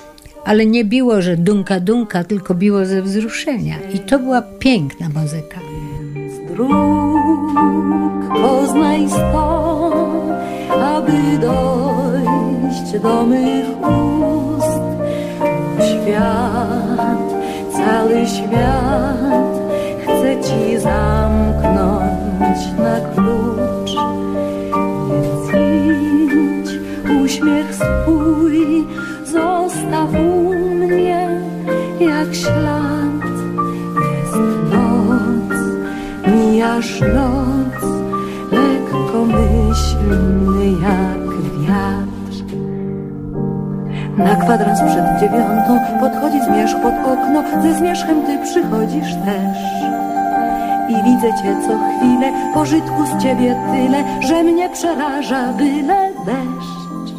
ale 0.44 0.66
nie 0.66 0.84
biło, 0.84 1.22
że 1.22 1.36
dunka, 1.36 1.80
dunka, 1.80 2.24
tylko 2.24 2.54
biło 2.54 2.86
ze 2.86 3.02
wzruszenia. 3.02 3.76
I 3.94 3.98
to 3.98 4.18
była 4.18 4.42
piękna 4.42 5.08
muzyka. 5.08 5.60
dróg 6.48 7.24
poznaj 8.42 9.08
sto, 9.08 9.92
aby 10.94 11.38
dojść 11.38 13.02
do 13.02 13.26
mych 13.26 13.66
ust. 13.82 14.53
Świat, 15.84 17.24
cały 17.72 18.26
świat 18.26 19.54
chce 20.02 20.40
ci 20.42 20.78
zamknąć 20.78 22.60
na 22.78 23.00
klucz. 23.14 23.92
Więc 25.08 25.48
idź, 25.54 26.70
uśmiech 27.24 27.74
swój 27.74 28.86
zostaw 29.24 30.10
u 30.14 30.54
mnie 30.54 31.40
jak 32.00 32.34
ślad. 32.34 33.24
Jest 34.16 34.36
noc, 34.72 35.58
mijasz 36.26 37.00
noc, 37.00 37.53
Na 44.18 44.36
kwadrans 44.36 44.80
przed 44.80 45.20
dziewiątą 45.20 45.80
podchodzi 46.00 46.44
zmierzch 46.44 46.76
pod 46.82 46.94
okno, 46.94 47.62
ze 47.62 47.74
zmierzchem 47.74 48.22
ty 48.22 48.38
przychodzisz 48.42 49.14
też. 49.14 49.58
I 50.88 50.94
widzę 50.94 51.28
cię 51.42 51.56
co 51.66 51.78
chwilę, 51.78 52.32
pożytku 52.54 53.06
z 53.06 53.22
ciebie 53.22 53.56
tyle, 53.72 54.04
że 54.20 54.42
mnie 54.42 54.68
przeraża 54.68 55.52
byle 55.52 56.12
deszcz. 56.26 57.14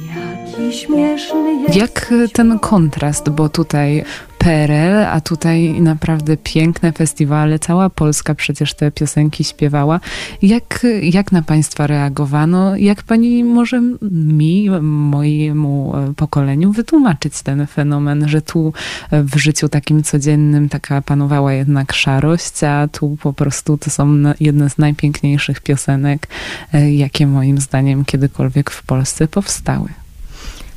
Jaki 0.00 0.72
śmieszny 0.72 1.54
jest 1.54 1.76
Jak 1.76 2.14
ten 2.32 2.58
kontrast, 2.58 3.30
bo 3.30 3.48
tutaj 3.48 4.04
PRL, 4.46 5.04
a 5.04 5.20
tutaj 5.20 5.80
naprawdę 5.80 6.36
piękne 6.36 6.92
festiwale, 6.92 7.58
cała 7.58 7.90
Polska 7.90 8.34
przecież 8.34 8.74
te 8.74 8.90
piosenki 8.90 9.44
śpiewała. 9.44 10.00
Jak, 10.42 10.86
jak 11.02 11.32
na 11.32 11.42
Państwa 11.42 11.86
reagowano? 11.86 12.76
Jak 12.76 13.02
Pani 13.02 13.44
może 13.44 13.82
mi, 14.12 14.70
mojemu 14.80 15.94
pokoleniu 16.16 16.72
wytłumaczyć 16.72 17.42
ten 17.42 17.66
fenomen, 17.66 18.28
że 18.28 18.42
tu 18.42 18.72
w 19.12 19.36
życiu 19.36 19.68
takim 19.68 20.02
codziennym 20.02 20.68
taka 20.68 21.02
panowała 21.02 21.52
jednak 21.52 21.92
szarość, 21.92 22.64
a 22.64 22.88
tu 22.88 23.16
po 23.22 23.32
prostu 23.32 23.78
to 23.78 23.90
są 23.90 24.08
jedne 24.40 24.70
z 24.70 24.78
najpiękniejszych 24.78 25.60
piosenek, 25.60 26.28
e, 26.72 26.92
jakie 26.92 27.26
moim 27.26 27.60
zdaniem 27.60 28.04
kiedykolwiek 28.04 28.70
w 28.70 28.82
Polsce 28.82 29.28
powstały. 29.28 30.05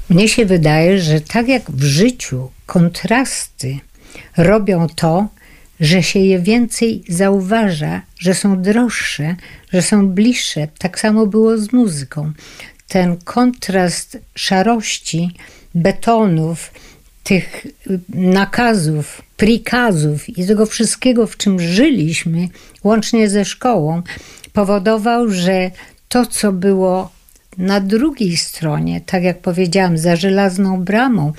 Mnie 0.09 0.29
się 0.29 0.45
wydaje, 0.45 1.01
że 1.01 1.21
tak 1.21 1.47
jak 1.47 1.71
w 1.71 1.83
życiu 1.83 2.49
kontrasty 2.65 3.79
robią 4.37 4.87
to, 4.95 5.27
że 5.79 6.03
się 6.03 6.19
je 6.19 6.39
więcej 6.39 7.03
zauważa, 7.09 8.01
że 8.19 8.33
są 8.33 8.61
droższe, 8.61 9.35
że 9.73 9.81
są 9.81 10.07
bliższe. 10.07 10.67
Tak 10.77 10.99
samo 10.99 11.25
było 11.25 11.57
z 11.57 11.73
muzyką. 11.73 12.31
Ten 12.87 13.17
kontrast 13.17 14.17
szarości, 14.35 15.31
betonów, 15.75 16.71
tych 17.23 17.67
nakazów, 18.13 19.21
prikazów 19.37 20.29
i 20.29 20.47
tego 20.47 20.65
wszystkiego, 20.65 21.27
w 21.27 21.37
czym 21.37 21.59
żyliśmy, 21.59 22.47
łącznie 22.83 23.29
ze 23.29 23.45
szkołą, 23.45 24.01
powodował, 24.53 25.29
że 25.29 25.71
to, 26.09 26.25
co 26.25 26.51
było 26.51 27.11
na 27.59 27.79
drugiej 27.79 28.37
stronie, 28.37 29.01
tak 29.01 29.23
jak 29.23 29.39
powiedziałam, 29.39 29.97
za 29.97 30.15
żelazną 30.15 30.83
bramą, 30.83 31.33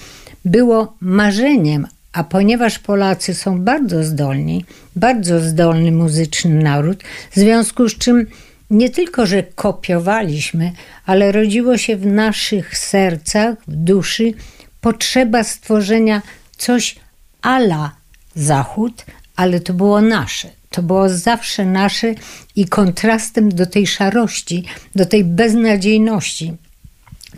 było 0.44 0.94
marzeniem, 1.00 1.86
a 2.12 2.24
ponieważ 2.24 2.78
Polacy 2.78 3.34
są 3.34 3.60
bardzo 3.60 4.04
zdolni, 4.04 4.64
bardzo 4.96 5.40
zdolny 5.40 5.92
muzyczny 5.92 6.54
naród, 6.62 7.02
w 7.30 7.36
związku 7.36 7.88
z 7.88 7.98
czym 7.98 8.26
nie 8.70 8.90
tylko, 8.90 9.26
że 9.26 9.42
kopiowaliśmy, 9.42 10.72
ale 11.06 11.32
rodziło 11.32 11.78
się 11.78 11.96
w 11.96 12.06
naszych 12.06 12.78
sercach, 12.78 13.56
w 13.68 13.76
duszy 13.76 14.34
potrzeba 14.80 15.44
stworzenia 15.44 16.22
coś 16.56 16.96
ala 17.42 17.92
Zachód, 18.34 19.04
ale 19.36 19.60
to 19.60 19.74
było 19.74 20.00
nasze. 20.00 20.59
To 20.70 20.82
było 20.82 21.08
zawsze 21.08 21.64
nasze 21.64 22.14
i 22.56 22.66
kontrastem 22.66 23.48
do 23.48 23.66
tej 23.66 23.86
szarości, 23.86 24.64
do 24.94 25.06
tej 25.06 25.24
beznadziejności. 25.24 26.52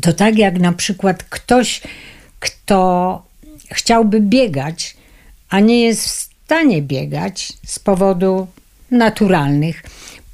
To 0.00 0.12
tak 0.12 0.38
jak 0.38 0.58
na 0.58 0.72
przykład 0.72 1.22
ktoś, 1.22 1.80
kto 2.40 3.22
chciałby 3.70 4.20
biegać, 4.20 4.96
a 5.48 5.60
nie 5.60 5.82
jest 5.82 6.06
w 6.06 6.10
stanie 6.44 6.82
biegać 6.82 7.52
z 7.66 7.78
powodu 7.78 8.46
naturalnych, 8.90 9.82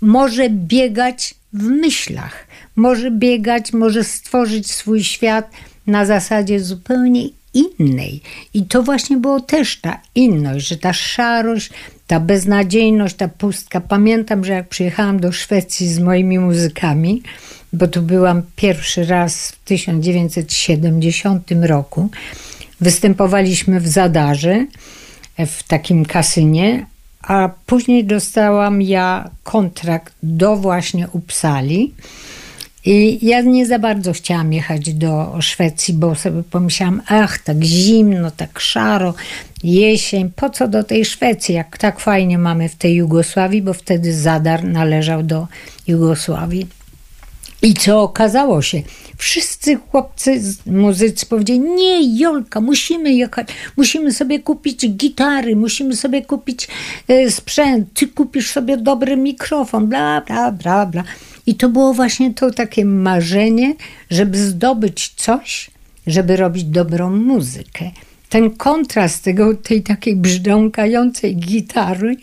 może 0.00 0.50
biegać 0.50 1.34
w 1.52 1.62
myślach, 1.62 2.46
może 2.76 3.10
biegać, 3.10 3.72
może 3.72 4.04
stworzyć 4.04 4.70
swój 4.70 5.04
świat 5.04 5.50
na 5.86 6.06
zasadzie 6.06 6.60
zupełnie 6.60 7.28
innej. 7.54 8.20
I 8.54 8.66
to 8.66 8.82
właśnie 8.82 9.16
było 9.16 9.40
też 9.40 9.80
ta 9.80 10.00
inność, 10.14 10.68
że 10.68 10.76
ta 10.76 10.92
szarość, 10.92 11.70
ta 12.08 12.20
beznadziejność, 12.20 13.16
ta 13.16 13.28
pustka. 13.28 13.80
Pamiętam, 13.80 14.44
że 14.44 14.52
jak 14.52 14.68
przyjechałam 14.68 15.20
do 15.20 15.32
Szwecji 15.32 15.88
z 15.88 15.98
moimi 15.98 16.38
muzykami, 16.38 17.22
bo 17.72 17.88
tu 17.88 18.02
byłam 18.02 18.42
pierwszy 18.56 19.04
raz 19.04 19.50
w 19.50 19.64
1970 19.64 21.50
roku, 21.60 22.10
występowaliśmy 22.80 23.80
w 23.80 23.88
Zadarze, 23.88 24.66
w 25.38 25.62
takim 25.62 26.04
kasynie, 26.04 26.86
a 27.22 27.50
później 27.66 28.04
dostałam 28.04 28.82
ja 28.82 29.30
kontrakt 29.42 30.14
do 30.22 30.56
właśnie 30.56 31.08
Uppsali. 31.08 31.94
I 32.90 33.26
ja 33.26 33.40
nie 33.40 33.66
za 33.66 33.78
bardzo 33.78 34.12
chciałam 34.12 34.52
jechać 34.52 34.94
do 34.94 35.36
Szwecji, 35.40 35.94
bo 35.94 36.14
sobie 36.14 36.42
pomyślałam, 36.42 37.02
ach, 37.06 37.38
tak 37.38 37.64
zimno, 37.64 38.30
tak 38.30 38.60
szaro, 38.60 39.14
jesień, 39.64 40.30
po 40.36 40.50
co 40.50 40.68
do 40.68 40.84
tej 40.84 41.04
Szwecji, 41.04 41.54
jak 41.54 41.78
tak 41.78 42.00
fajnie 42.00 42.38
mamy 42.38 42.68
w 42.68 42.74
tej 42.74 42.94
Jugosławii, 42.94 43.62
bo 43.62 43.74
wtedy 43.74 44.14
Zadar 44.14 44.64
należał 44.64 45.22
do 45.22 45.46
Jugosławii. 45.86 46.66
I 47.62 47.74
co 47.74 48.02
okazało 48.02 48.62
się? 48.62 48.82
Wszyscy 49.16 49.76
chłopcy, 49.76 50.42
muzycy 50.66 51.26
powiedzieli, 51.26 51.60
nie 51.60 52.18
Jolka, 52.18 52.60
musimy 52.60 53.14
jechać, 53.14 53.48
musimy 53.76 54.12
sobie 54.12 54.38
kupić 54.38 54.88
gitary, 54.90 55.56
musimy 55.56 55.96
sobie 55.96 56.22
kupić 56.22 56.68
e, 57.08 57.30
sprzęt, 57.30 57.88
ty 57.94 58.08
kupisz 58.08 58.50
sobie 58.50 58.76
dobry 58.76 59.16
mikrofon, 59.16 59.86
bla, 59.86 60.20
bla, 60.20 60.52
bla, 60.52 60.86
bla. 60.86 61.04
I 61.48 61.54
to 61.54 61.68
było 61.68 61.94
właśnie 61.94 62.34
to 62.34 62.50
takie 62.50 62.84
marzenie, 62.84 63.74
żeby 64.10 64.38
zdobyć 64.38 65.12
coś, 65.16 65.70
żeby 66.06 66.36
robić 66.36 66.64
dobrą 66.64 67.10
muzykę. 67.10 67.90
Ten 68.28 68.50
kontrast 68.50 69.24
tego, 69.24 69.54
tej 69.54 69.82
takiej 69.82 70.16
brzdąkającej 70.16 71.36
gitary, 71.36 72.16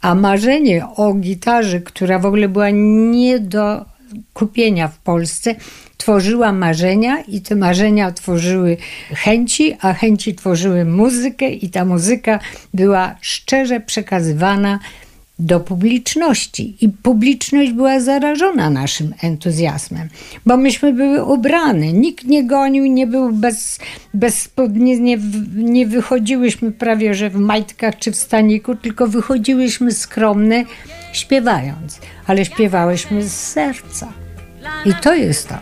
a 0.00 0.14
marzenie 0.14 0.86
o 0.96 1.14
gitarze, 1.14 1.80
która 1.80 2.18
w 2.18 2.26
ogóle 2.26 2.48
była 2.48 2.70
nie 2.70 3.38
do 3.38 3.84
kupienia 4.32 4.88
w 4.88 4.98
Polsce, 4.98 5.54
tworzyła 5.96 6.52
marzenia 6.52 7.20
i 7.20 7.40
te 7.40 7.56
marzenia 7.56 8.12
tworzyły 8.12 8.76
chęci, 9.10 9.76
a 9.80 9.92
chęci 9.92 10.34
tworzyły 10.34 10.84
muzykę 10.84 11.50
i 11.50 11.70
ta 11.70 11.84
muzyka 11.84 12.40
była 12.74 13.14
szczerze 13.20 13.80
przekazywana 13.80 14.78
do 15.42 15.60
publiczności 15.60 16.76
i 16.80 16.88
publiczność 16.88 17.72
była 17.72 18.00
zarażona 18.00 18.70
naszym 18.70 19.14
entuzjazmem, 19.22 20.08
bo 20.46 20.56
myśmy 20.56 20.92
były 20.92 21.24
ubrane, 21.24 21.92
nikt 21.92 22.24
nie 22.24 22.46
gonił, 22.46 22.86
nie 22.86 23.06
był 23.06 23.32
bez, 23.32 23.78
bez 24.14 24.50
nie, 24.70 25.16
nie, 25.54 25.86
wychodziłyśmy 25.86 26.72
prawie, 26.72 27.14
że 27.14 27.30
w 27.30 27.36
majtkach 27.36 27.98
czy 27.98 28.12
w 28.12 28.16
staniku, 28.16 28.74
tylko 28.74 29.06
wychodziłyśmy 29.06 29.92
skromne, 29.92 30.64
śpiewając, 31.12 32.00
ale 32.26 32.44
śpiewałyśmy 32.44 33.22
z 33.22 33.32
serca. 33.32 34.12
I 34.84 34.94
to 34.94 35.14
jest 35.14 35.48
to. 35.48 35.54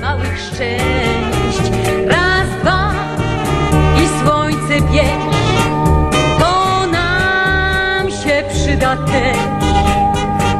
Małych 0.00 0.38
szczęść. 0.40 1.70
Raz, 2.06 2.60
dwa 2.60 2.94
i 3.96 4.24
słońce 4.24 4.92
bierz. 4.92 5.39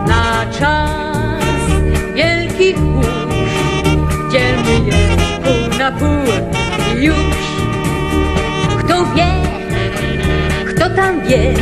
Na 0.07 0.47
czas 0.59 1.41
wielkich 2.15 2.79
burz. 2.79 3.07
Dzielmy 4.33 4.87
je 4.87 5.17
pół 5.45 5.79
na 5.79 5.93
pół 5.93 6.25
już. 7.01 7.17
Kto 8.79 9.05
wie, 9.15 9.33
kto 10.67 10.91
tam 10.91 11.21
wie, 11.29 11.55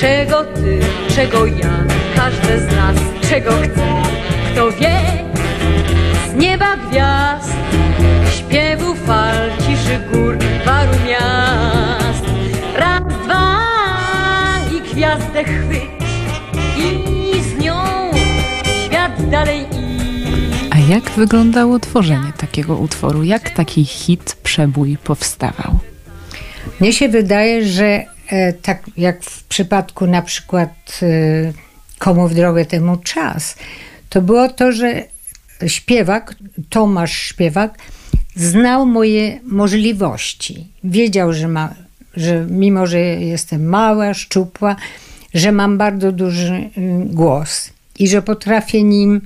czego 0.00 0.44
ty, 0.44 0.80
czego 1.14 1.46
ja, 1.46 1.84
każde 2.16 2.58
z 2.58 2.76
nas, 2.76 2.96
czego 3.30 3.50
chce. 3.50 4.02
Kto 4.52 4.70
wie, 4.70 5.01
i 16.78 17.42
z 17.42 17.58
nią 17.64 17.74
świat 18.86 19.30
dalej. 19.30 19.66
A 20.70 20.78
jak 20.78 21.10
wyglądało 21.10 21.78
tworzenie 21.78 22.32
takiego 22.36 22.76
utworu? 22.76 23.24
Jak 23.24 23.50
taki 23.50 23.84
hit, 23.84 24.36
przebój 24.42 24.96
powstawał? 25.04 25.78
Mnie 26.80 26.92
się 26.92 27.08
wydaje, 27.08 27.64
że 27.64 28.04
e, 28.28 28.52
tak 28.52 28.82
jak 28.96 29.22
w 29.22 29.44
przypadku 29.44 30.06
na 30.06 30.22
przykład 30.22 31.00
e, 31.02 31.52
Komu 31.98 32.28
w 32.28 32.34
drogę 32.34 32.64
temu 32.64 32.96
czas, 32.96 33.56
to 34.08 34.22
było 34.22 34.48
to, 34.48 34.72
że 34.72 35.02
śpiewak, 35.66 36.34
Tomasz 36.70 37.12
Śpiewak, 37.12 37.78
znał 38.36 38.86
moje 38.86 39.40
możliwości. 39.42 40.68
Wiedział, 40.84 41.32
że, 41.32 41.48
ma, 41.48 41.74
że 42.16 42.46
mimo, 42.50 42.86
że 42.86 42.98
jestem 43.00 43.68
mała, 43.68 44.14
szczupła, 44.14 44.76
że 45.34 45.52
mam 45.52 45.78
bardzo 45.78 46.12
duży 46.12 46.54
y, 46.54 46.70
głos 47.04 47.70
i 47.98 48.08
że 48.08 48.22
potrafię 48.22 48.82
nim 48.82 49.20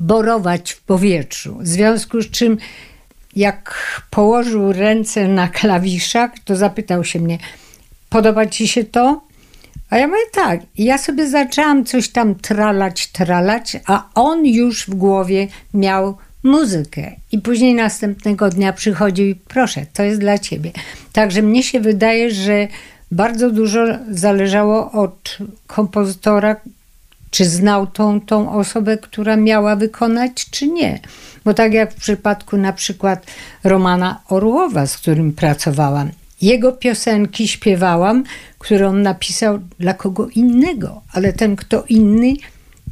borować 0.00 0.72
w 0.72 0.82
powietrzu. 0.82 1.58
W 1.60 1.68
związku 1.68 2.22
z 2.22 2.30
czym, 2.30 2.58
jak 3.36 3.74
położył 4.10 4.72
ręce 4.72 5.28
na 5.28 5.48
klawiszach, 5.48 6.30
to 6.44 6.56
zapytał 6.56 7.04
się 7.04 7.20
mnie: 7.20 7.38
Podoba 8.10 8.46
ci 8.46 8.68
się 8.68 8.84
to? 8.84 9.20
A 9.90 9.98
ja 9.98 10.06
mówię 10.06 10.20
tak. 10.32 10.60
Ja 10.78 10.98
sobie 10.98 11.28
zaczęłam 11.28 11.84
coś 11.84 12.08
tam 12.08 12.34
tralać, 12.34 13.06
tralać, 13.06 13.76
a 13.86 14.08
on 14.14 14.46
już 14.46 14.86
w 14.86 14.94
głowie 14.94 15.48
miał 15.74 16.16
muzykę. 16.42 17.12
I 17.32 17.38
później 17.38 17.74
następnego 17.74 18.50
dnia 18.50 18.72
przychodził 18.72 19.26
i 19.26 19.34
proszę, 19.34 19.86
to 19.92 20.02
jest 20.02 20.20
dla 20.20 20.38
ciebie. 20.38 20.72
Także 21.12 21.42
mnie 21.42 21.62
się 21.62 21.80
wydaje, 21.80 22.30
że 22.30 22.68
bardzo 23.12 23.50
dużo 23.50 23.84
zależało 24.10 24.92
od 24.92 25.38
kompozytora, 25.66 26.56
czy 27.30 27.44
znał 27.44 27.86
tą, 27.86 28.20
tą 28.20 28.52
osobę, 28.52 28.98
która 28.98 29.36
miała 29.36 29.76
wykonać, 29.76 30.50
czy 30.50 30.66
nie. 30.66 31.00
Bo 31.44 31.54
tak 31.54 31.72
jak 31.72 31.92
w 31.92 32.00
przypadku 32.00 32.56
na 32.56 32.72
przykład 32.72 33.26
Romana 33.64 34.20
Orłowa, 34.28 34.86
z 34.86 34.96
którym 34.96 35.32
pracowałam, 35.32 36.10
jego 36.42 36.72
piosenki 36.72 37.48
śpiewałam, 37.48 38.24
które 38.58 38.88
on 38.88 39.02
napisał 39.02 39.58
dla 39.78 39.94
kogo 39.94 40.28
innego, 40.28 41.02
ale 41.12 41.32
ten 41.32 41.56
kto 41.56 41.84
inny 41.88 42.34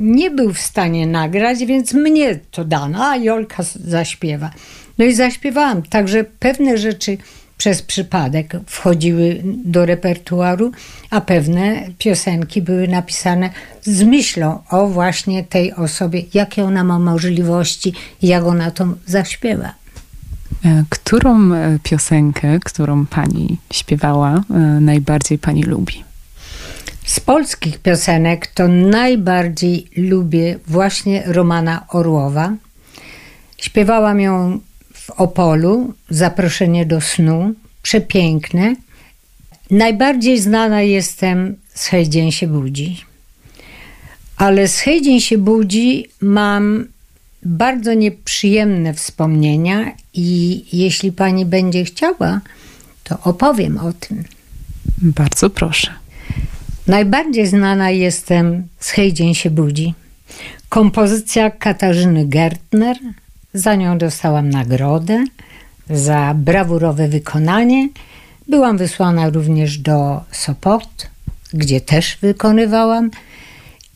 nie 0.00 0.30
był 0.30 0.52
w 0.52 0.60
stanie 0.60 1.06
nagrać, 1.06 1.64
więc 1.64 1.92
mnie 1.92 2.38
to 2.50 2.64
dano, 2.64 3.08
a 3.08 3.16
Jolka 3.16 3.62
zaśpiewa. 3.84 4.50
No 4.98 5.04
i 5.04 5.14
zaśpiewałam. 5.14 5.82
Także 5.82 6.24
pewne 6.24 6.78
rzeczy 6.78 7.18
przez 7.60 7.82
przypadek 7.82 8.56
wchodziły 8.66 9.42
do 9.64 9.86
repertuaru, 9.86 10.72
a 11.10 11.20
pewne 11.20 11.88
piosenki 11.98 12.62
były 12.62 12.88
napisane 12.88 13.50
z 13.82 14.02
myślą 14.02 14.62
o 14.70 14.86
właśnie 14.86 15.44
tej 15.44 15.74
osobie, 15.74 16.22
jakie 16.34 16.64
ona 16.64 16.84
ma 16.84 16.98
możliwości, 16.98 17.92
jak 18.22 18.44
ona 18.44 18.70
to 18.70 18.86
zaśpiewa. 19.06 19.74
E, 20.64 20.84
którą 20.88 21.54
e, 21.54 21.78
piosenkę, 21.82 22.58
którą 22.64 23.06
pani 23.06 23.58
śpiewała, 23.72 24.34
e, 24.34 24.58
najbardziej 24.80 25.38
pani 25.38 25.62
lubi? 25.62 26.04
Z 27.04 27.20
polskich 27.20 27.78
piosenek 27.78 28.46
to 28.46 28.68
najbardziej 28.68 29.90
lubię 29.96 30.58
właśnie 30.66 31.22
Romana 31.26 31.86
Orłowa. 31.88 32.52
Śpiewałam 33.56 34.20
ją 34.20 34.60
w 35.10 35.20
Opolu, 35.20 35.94
Zaproszenie 36.10 36.86
do 36.86 37.00
snu, 37.00 37.54
przepiękne. 37.82 38.76
Najbardziej 39.70 40.40
znana 40.40 40.82
jestem 40.82 41.56
z 41.74 41.86
Hej 41.86 42.08
Dzień 42.08 42.32
się 42.32 42.46
budzi. 42.46 43.04
Ale 44.36 44.68
z 44.68 44.78
Hej 44.78 45.02
Dzień 45.02 45.20
się 45.20 45.38
budzi 45.38 46.06
mam 46.20 46.86
bardzo 47.42 47.94
nieprzyjemne 47.94 48.94
wspomnienia 48.94 49.92
i 50.14 50.64
jeśli 50.72 51.12
pani 51.12 51.46
będzie 51.46 51.84
chciała, 51.84 52.40
to 53.04 53.18
opowiem 53.24 53.78
o 53.78 53.92
tym. 53.92 54.24
Bardzo 54.98 55.50
proszę. 55.50 55.90
Najbardziej 56.86 57.46
znana 57.46 57.90
jestem 57.90 58.68
z 58.80 58.90
Hej 58.90 59.12
Dzień 59.12 59.34
się 59.34 59.50
budzi. 59.50 59.94
Kompozycja 60.68 61.50
Katarzyny 61.50 62.26
Gertner. 62.26 62.96
Za 63.54 63.74
nią 63.74 63.98
dostałam 63.98 64.50
nagrodę 64.50 65.24
za 65.90 66.34
brawurowe 66.34 67.08
wykonanie. 67.08 67.88
Byłam 68.48 68.78
wysłana 68.78 69.30
również 69.30 69.78
do 69.78 70.20
Sopot, 70.30 71.08
gdzie 71.54 71.80
też 71.80 72.18
wykonywałam. 72.22 73.10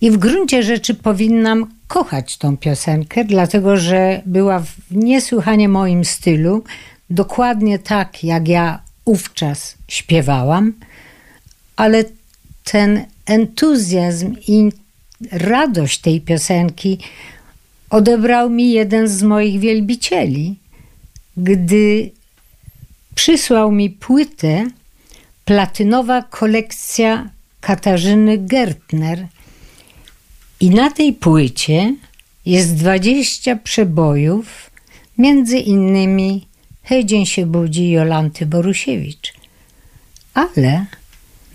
I 0.01 0.11
w 0.11 0.17
gruncie 0.17 0.63
rzeczy 0.63 0.95
powinnam 0.95 1.67
kochać 1.89 2.39
tą 2.39 2.57
piosenkę, 2.57 3.25
dlatego 3.25 3.77
że 3.77 4.23
była 4.27 4.61
w 4.61 4.75
niesłychanie 4.91 5.69
moim 5.69 6.05
stylu, 6.05 6.65
dokładnie 7.11 7.79
tak, 7.79 8.25
jak 8.25 8.49
ja 8.49 8.83
wówczas 9.07 9.75
śpiewałam, 9.89 10.73
ale 11.77 12.05
ten 12.65 13.05
entuzjazm 13.27 14.37
i 14.49 14.71
radość 15.33 16.01
tej 16.01 16.21
piosenki 16.21 16.99
odebrał 17.95 18.51
mi 18.51 18.73
jeden 18.73 19.09
z 19.09 19.23
moich 19.23 19.61
wielbicieli, 19.61 20.57
gdy 21.37 22.11
przysłał 23.15 23.73
mi 23.73 23.91
płytę 23.91 24.67
platynowa 25.45 26.23
kolekcja 26.23 27.31
Katarzyny 27.61 28.39
Gertner. 28.39 29.27
I 30.61 30.71
na 30.71 30.91
tej 30.91 31.13
płycie 31.13 31.95
jest 32.47 32.75
20 32.75 33.57
przebojów, 33.57 34.71
między 35.19 35.59
innymi 35.59 36.47
Hej 36.83 37.05
dzień 37.05 37.27
się 37.27 37.47
budzi 37.47 37.91
Jolanty 37.91 38.47
Borusiewicz. 38.47 39.33
Ale 40.35 40.87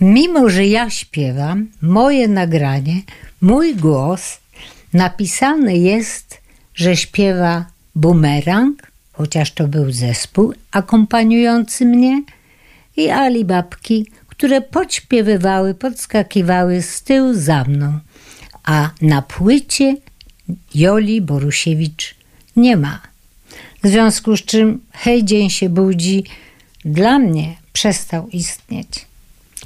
mimo, 0.00 0.50
że 0.50 0.66
ja 0.66 0.90
śpiewam, 0.90 1.68
moje 1.82 2.28
nagranie, 2.28 3.02
mój 3.40 3.74
głos, 3.74 4.39
napisane 4.92 5.76
jest, 5.76 6.40
że 6.74 6.96
śpiewa 6.96 7.66
bumerang, 7.94 8.92
chociaż 9.12 9.52
to 9.52 9.68
był 9.68 9.92
zespół 9.92 10.54
akompaniujący 10.72 11.86
mnie, 11.86 12.22
i 12.96 13.10
Ali 13.10 13.44
Babki, 13.44 14.06
które 14.26 14.60
podśpiewywały, 14.60 15.74
podskakiwały 15.74 16.82
z 16.82 17.02
tyłu 17.02 17.34
za 17.34 17.64
mną. 17.64 17.98
A 18.64 18.90
na 19.02 19.22
płycie 19.22 19.96
Joli 20.74 21.20
Borusiewicz 21.20 22.14
nie 22.56 22.76
ma. 22.76 23.00
W 23.82 23.88
związku 23.88 24.36
z 24.36 24.42
czym 24.42 24.80
Hej 24.92 25.24
Dzień 25.24 25.50
się 25.50 25.68
budzi 25.68 26.24
dla 26.84 27.18
mnie 27.18 27.56
przestał 27.72 28.28
istnieć. 28.28 29.06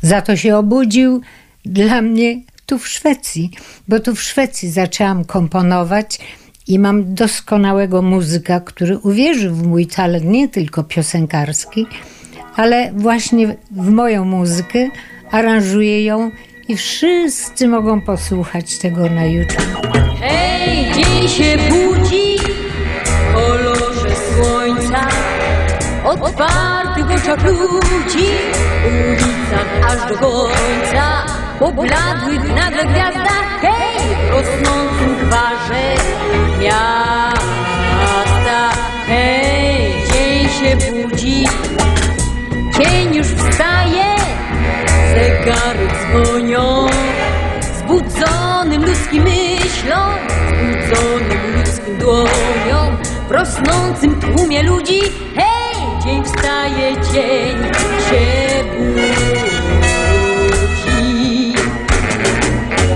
Za 0.02 0.22
to 0.22 0.36
się 0.36 0.56
obudził 0.56 1.20
dla 1.64 2.02
mnie 2.02 2.40
tu 2.66 2.78
w 2.78 2.88
Szwecji, 2.88 3.50
bo 3.88 4.00
tu 4.00 4.14
w 4.14 4.22
Szwecji 4.22 4.70
zaczęłam 4.70 5.24
komponować 5.24 6.18
i 6.68 6.78
mam 6.78 7.14
doskonałego 7.14 8.02
muzyka, 8.02 8.60
który 8.60 8.98
uwierzył 8.98 9.54
w 9.54 9.66
mój 9.66 9.86
talent 9.86 10.24
nie 10.24 10.48
tylko 10.48 10.84
piosenkarski, 10.84 11.86
ale 12.56 12.92
właśnie 12.92 13.56
w 13.70 13.90
moją 13.90 14.24
muzykę, 14.24 14.88
aranżuje 15.30 16.04
ją 16.04 16.30
i 16.68 16.76
wszyscy 16.76 17.68
mogą 17.68 18.00
posłuchać 18.00 18.78
tego 18.78 19.10
na 19.10 19.24
YouTube. 19.24 19.88
Hej, 20.20 20.92
dzień 20.92 21.28
się 21.28 21.58
budzi 21.70 22.38
w 23.04 23.34
kolorze 23.34 24.16
słońca, 24.16 25.08
oczach 27.24 27.44
ludzi, 27.44 28.28
ulicach 28.86 29.90
aż 29.90 30.08
do 30.10 30.18
końca, 30.18 31.26
po 31.58 31.72
bladłych 31.72 32.54
nagle 32.54 32.84
gwiazdach, 32.84 33.60
hej, 33.60 34.16
w 34.26 34.30
rosnącym 34.30 35.16
gwarze 35.26 35.94
miasta. 36.60 37.90
Hej, 39.06 39.92
dzień 40.12 40.48
się 40.48 40.76
budzi, 40.76 41.44
cień 42.78 43.14
już 43.14 43.26
wstaje, 43.26 44.14
zegary 45.14 45.88
dzwonią, 45.88 46.86
zbudzonym 47.78 48.84
ludzkim 48.84 49.24
myślą, 49.24 49.96
zbudzonym 50.48 51.56
ludzkim 51.56 51.98
dłonią, 51.98 52.96
w 53.28 53.30
rosnącym 53.30 54.20
tłumie 54.20 54.62
ludzi, 54.62 55.00
hej, 55.36 55.53
dzień 56.04 56.24
wstaje, 56.24 56.92
dzień 57.12 57.56
się 58.08 58.64
budzi. 58.78 59.14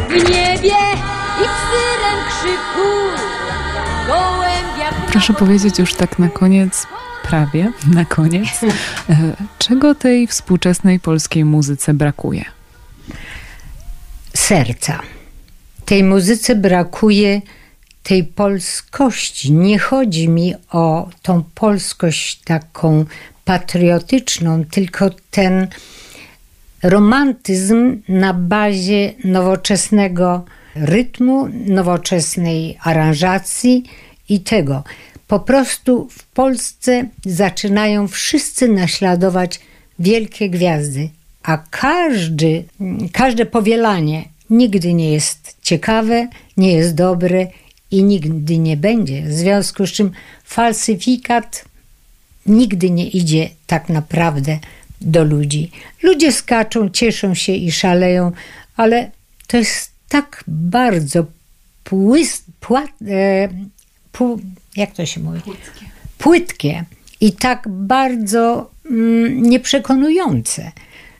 W 0.08 0.12
niebie 0.30 0.76
i 1.40 1.44
w 1.44 1.58
syrem 1.68 2.18
krzyku, 2.28 2.88
gołębia 4.06 4.92
Proszę 5.12 5.32
powiedzieć 5.32 5.78
już 5.78 5.94
tak 5.94 6.18
na 6.18 6.28
koniec, 6.28 6.86
prawie 7.22 7.72
na 7.94 8.04
koniec, 8.04 8.48
e, 8.62 9.16
czego 9.58 9.94
tej 9.94 10.26
współczesnej 10.26 11.00
polskiej 11.00 11.44
muzyce 11.44 11.94
brakuje? 11.94 12.44
serca. 14.48 15.00
Tej 15.84 16.04
muzyce 16.04 16.54
brakuje 16.54 17.42
tej 18.08 18.24
polskości. 18.24 19.52
Nie 19.52 19.78
chodzi 19.78 20.28
mi 20.28 20.54
o 20.72 21.08
tą 21.22 21.42
polskość 21.54 22.40
taką 22.44 23.04
patriotyczną, 23.44 24.64
tylko 24.64 25.10
ten 25.30 25.66
romantyzm 26.82 28.02
na 28.08 28.34
bazie 28.34 29.14
nowoczesnego 29.24 30.44
rytmu, 30.74 31.48
nowoczesnej 31.66 32.78
aranżacji 32.82 33.84
i 34.28 34.40
tego. 34.40 34.84
Po 35.26 35.40
prostu 35.40 36.08
w 36.10 36.24
Polsce 36.24 37.08
zaczynają 37.24 38.08
wszyscy 38.08 38.68
naśladować 38.68 39.60
wielkie 39.98 40.50
gwiazdy, 40.50 41.08
a 41.42 41.58
każdy, 41.70 42.64
każde 43.12 43.46
powielanie 43.46 44.24
nigdy 44.50 44.94
nie 44.94 45.12
jest 45.12 45.56
ciekawe, 45.62 46.28
nie 46.56 46.72
jest 46.72 46.94
dobre 46.94 47.46
i 47.90 48.04
nigdy 48.04 48.58
nie 48.58 48.76
będzie. 48.76 49.22
W 49.22 49.32
związku 49.32 49.86
z 49.86 49.90
czym 49.90 50.10
falsyfikat 50.44 51.64
nigdy 52.46 52.90
nie 52.90 53.08
idzie 53.08 53.50
tak 53.66 53.88
naprawdę 53.88 54.58
do 55.00 55.24
ludzi. 55.24 55.70
Ludzie 56.02 56.32
skaczą, 56.32 56.90
cieszą 56.90 57.34
się 57.34 57.52
i 57.52 57.72
szaleją, 57.72 58.32
ale 58.76 59.10
to 59.46 59.56
jest 59.56 59.90
tak 60.08 60.44
bardzo 60.46 61.24
płys, 61.84 62.44
płat, 62.60 62.90
e, 63.08 63.48
pu, 64.12 64.40
jak 64.76 64.92
to 64.92 65.06
się 65.06 65.20
mówi? 65.20 65.40
Płytkie. 65.40 65.86
Płytkie 66.18 66.84
i 67.20 67.32
tak 67.32 67.68
bardzo 67.68 68.70
mm, 68.90 69.42
nieprzekonujące, 69.42 70.72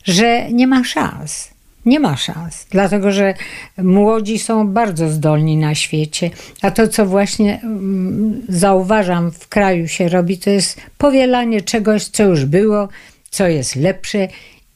że 0.05 0.53
nie 0.53 0.67
ma 0.67 0.85
szans. 0.85 1.49
Nie 1.89 2.01
ma 2.01 2.17
szans, 2.17 2.67
dlatego 2.71 3.13
że 3.13 3.35
młodzi 3.79 4.39
są 4.39 4.69
bardzo 4.69 5.09
zdolni 5.09 5.57
na 5.57 5.75
świecie, 5.75 6.31
a 6.63 6.71
to, 6.71 6.89
co 6.89 7.07
właśnie 7.07 7.61
mm, 7.63 8.43
zauważam 8.49 9.31
w 9.33 9.49
kraju 9.49 9.89
się 9.89 10.09
robi, 10.09 10.39
to 10.39 10.51
jest 10.51 10.81
powielanie 10.99 11.61
czegoś, 11.61 12.05
co 12.05 12.23
już 12.23 12.45
było, 12.45 12.89
co 13.31 13.47
jest 13.47 13.77
lepsze 13.77 14.29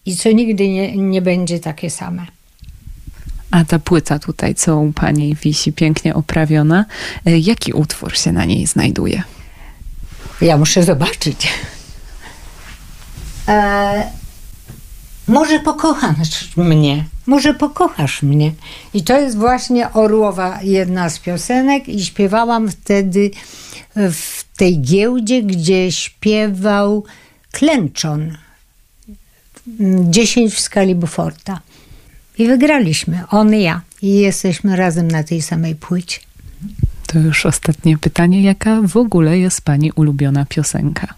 i 0.06 0.16
co 0.16 0.32
nigdy 0.32 0.68
nie, 0.68 0.96
nie 0.96 1.22
będzie 1.22 1.60
takie 1.60 1.90
same. 1.90 2.26
A 3.50 3.64
ta 3.64 3.78
płyta 3.78 4.18
tutaj, 4.18 4.54
co 4.54 4.78
u 4.78 4.92
pani 4.92 5.34
wisi, 5.34 5.72
pięknie 5.72 6.14
oprawiona, 6.14 6.84
e, 7.26 7.38
jaki 7.38 7.72
utwór 7.72 8.16
się 8.16 8.32
na 8.32 8.44
niej 8.44 8.66
znajduje? 8.66 9.22
Ja 10.40 10.58
muszę 10.58 10.82
zobaczyć. 10.82 11.48
E, 13.48 14.21
może 15.32 15.60
pokochasz 15.60 16.56
mnie, 16.56 17.04
może 17.26 17.54
pokochasz 17.54 18.22
mnie. 18.22 18.52
I 18.94 19.02
to 19.02 19.20
jest 19.20 19.36
właśnie 19.36 19.92
Orłowa 19.92 20.58
jedna 20.62 21.10
z 21.10 21.18
piosenek 21.18 21.88
i 21.88 22.04
śpiewałam 22.04 22.68
wtedy 22.68 23.30
w 23.96 24.44
tej 24.56 24.80
giełdzie, 24.80 25.42
gdzie 25.42 25.92
śpiewał 25.92 27.04
Klęczon. 27.52 28.36
10 30.10 30.54
w 30.54 30.60
skali 30.60 30.94
Buforta. 30.94 31.60
I 32.38 32.46
wygraliśmy, 32.46 33.24
on 33.30 33.54
i 33.54 33.62
ja. 33.62 33.80
I 34.02 34.14
jesteśmy 34.14 34.76
razem 34.76 35.10
na 35.10 35.24
tej 35.24 35.42
samej 35.42 35.74
płycie. 35.74 36.20
To 37.06 37.18
już 37.18 37.46
ostatnie 37.46 37.98
pytanie. 37.98 38.42
Jaka 38.42 38.80
w 38.82 38.96
ogóle 38.96 39.38
jest 39.38 39.60
pani 39.60 39.92
ulubiona 39.92 40.46
piosenka? 40.46 41.14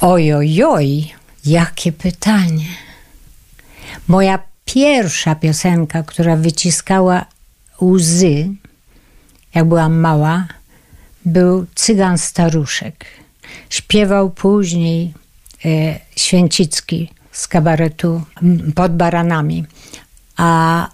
Oj, 0.00 0.32
oj, 0.32 0.64
oj, 0.64 1.12
jakie 1.44 1.92
pytanie. 1.92 2.68
Moja 4.08 4.38
pierwsza 4.64 5.34
piosenka, 5.34 6.02
która 6.02 6.36
wyciskała 6.36 7.26
łzy, 7.80 8.48
jak 9.54 9.64
byłam 9.64 10.00
mała, 10.00 10.46
był 11.24 11.66
Cygan 11.74 12.18
Staruszek. 12.18 13.04
Śpiewał 13.70 14.30
później 14.30 15.14
e, 15.64 15.98
Święcicki 16.16 17.10
z 17.32 17.48
kabaretu 17.48 18.22
Pod 18.74 18.96
Baranami. 18.96 19.64
A 20.36 20.88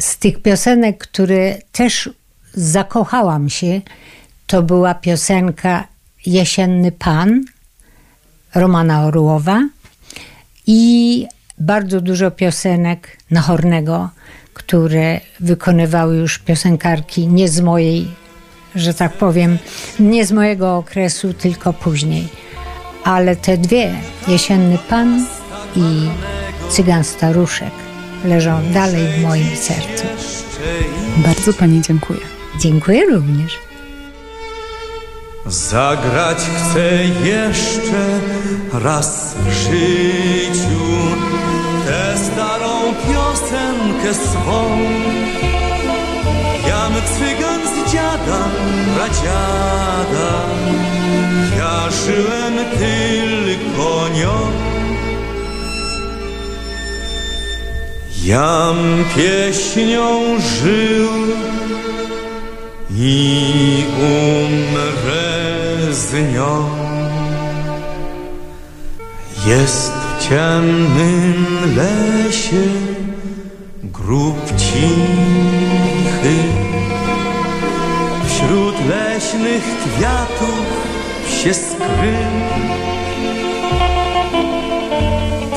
z 0.00 0.16
tych 0.18 0.42
piosenek, 0.42 0.98
które 0.98 1.58
też 1.72 2.10
zakochałam 2.54 3.50
się, 3.50 3.80
to 4.46 4.62
była 4.62 4.94
piosenka 4.94 5.88
Jesienny 6.26 6.92
Pan 6.92 7.44
Romana 8.54 9.04
Orłowa 9.04 9.68
i 10.66 11.26
bardzo 11.58 12.00
dużo 12.00 12.30
piosenek 12.30 13.16
Nachornego, 13.30 14.10
które 14.54 15.20
wykonywały 15.40 16.16
już 16.16 16.38
piosenkarki 16.38 17.28
nie 17.28 17.48
z 17.48 17.60
mojej, 17.60 18.08
że 18.74 18.94
tak 18.94 19.12
powiem, 19.12 19.58
nie 20.00 20.26
z 20.26 20.32
mojego 20.32 20.76
okresu, 20.76 21.34
tylko 21.34 21.72
później. 21.72 22.28
Ale 23.04 23.36
te 23.36 23.58
dwie, 23.58 23.94
Jesienny 24.28 24.78
Pan 24.88 25.26
i 25.76 26.08
Cygan 26.70 27.04
Staruszek, 27.04 27.72
leżą 28.24 28.72
dalej 28.72 29.06
w 29.12 29.22
moim 29.22 29.56
sercu. 29.56 30.06
Bardzo 31.16 31.52
pani 31.52 31.80
dziękuję. 31.80 32.20
Dziękuję 32.60 33.06
również. 33.06 33.58
Zagrać 35.46 36.38
chcę 36.38 37.04
jeszcze 37.04 38.20
raz 38.72 39.34
w 39.34 39.52
życiu 39.52 40.84
tę 41.86 42.14
starą 42.18 42.94
piosenkę 42.94 44.14
swą. 44.14 44.68
Jam 46.68 46.92
cygan 46.92 47.60
z 47.60 47.92
dziada, 47.92 48.48
pradziada, 48.96 50.32
ja 51.58 51.90
żyłem 51.90 52.54
tylko 52.78 54.08
nią. 54.08 54.38
Jam 58.24 58.76
pieśnią 59.16 60.40
żył 60.40 61.08
i 62.96 63.84
umrę 63.98 65.94
z 65.94 66.12
nią. 66.34 66.70
Jest 69.46 69.92
w 69.92 70.28
ciemnym 70.28 71.46
lesie 71.76 72.62
grób 73.82 74.56
cichy. 74.56 76.36
Wśród 78.28 78.74
leśnych 78.88 79.64
kwiatów 79.64 80.64
się 81.42 81.54
skrył. 81.54 82.34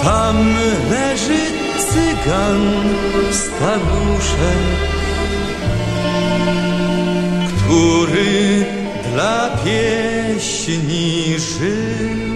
Tam 0.04 0.56
leży 0.90 1.42
cygan 1.78 2.62
staruszek 3.32 4.97
który 7.78 8.66
dla 9.14 9.50
pieśni 9.64 11.36
żył. 11.40 12.27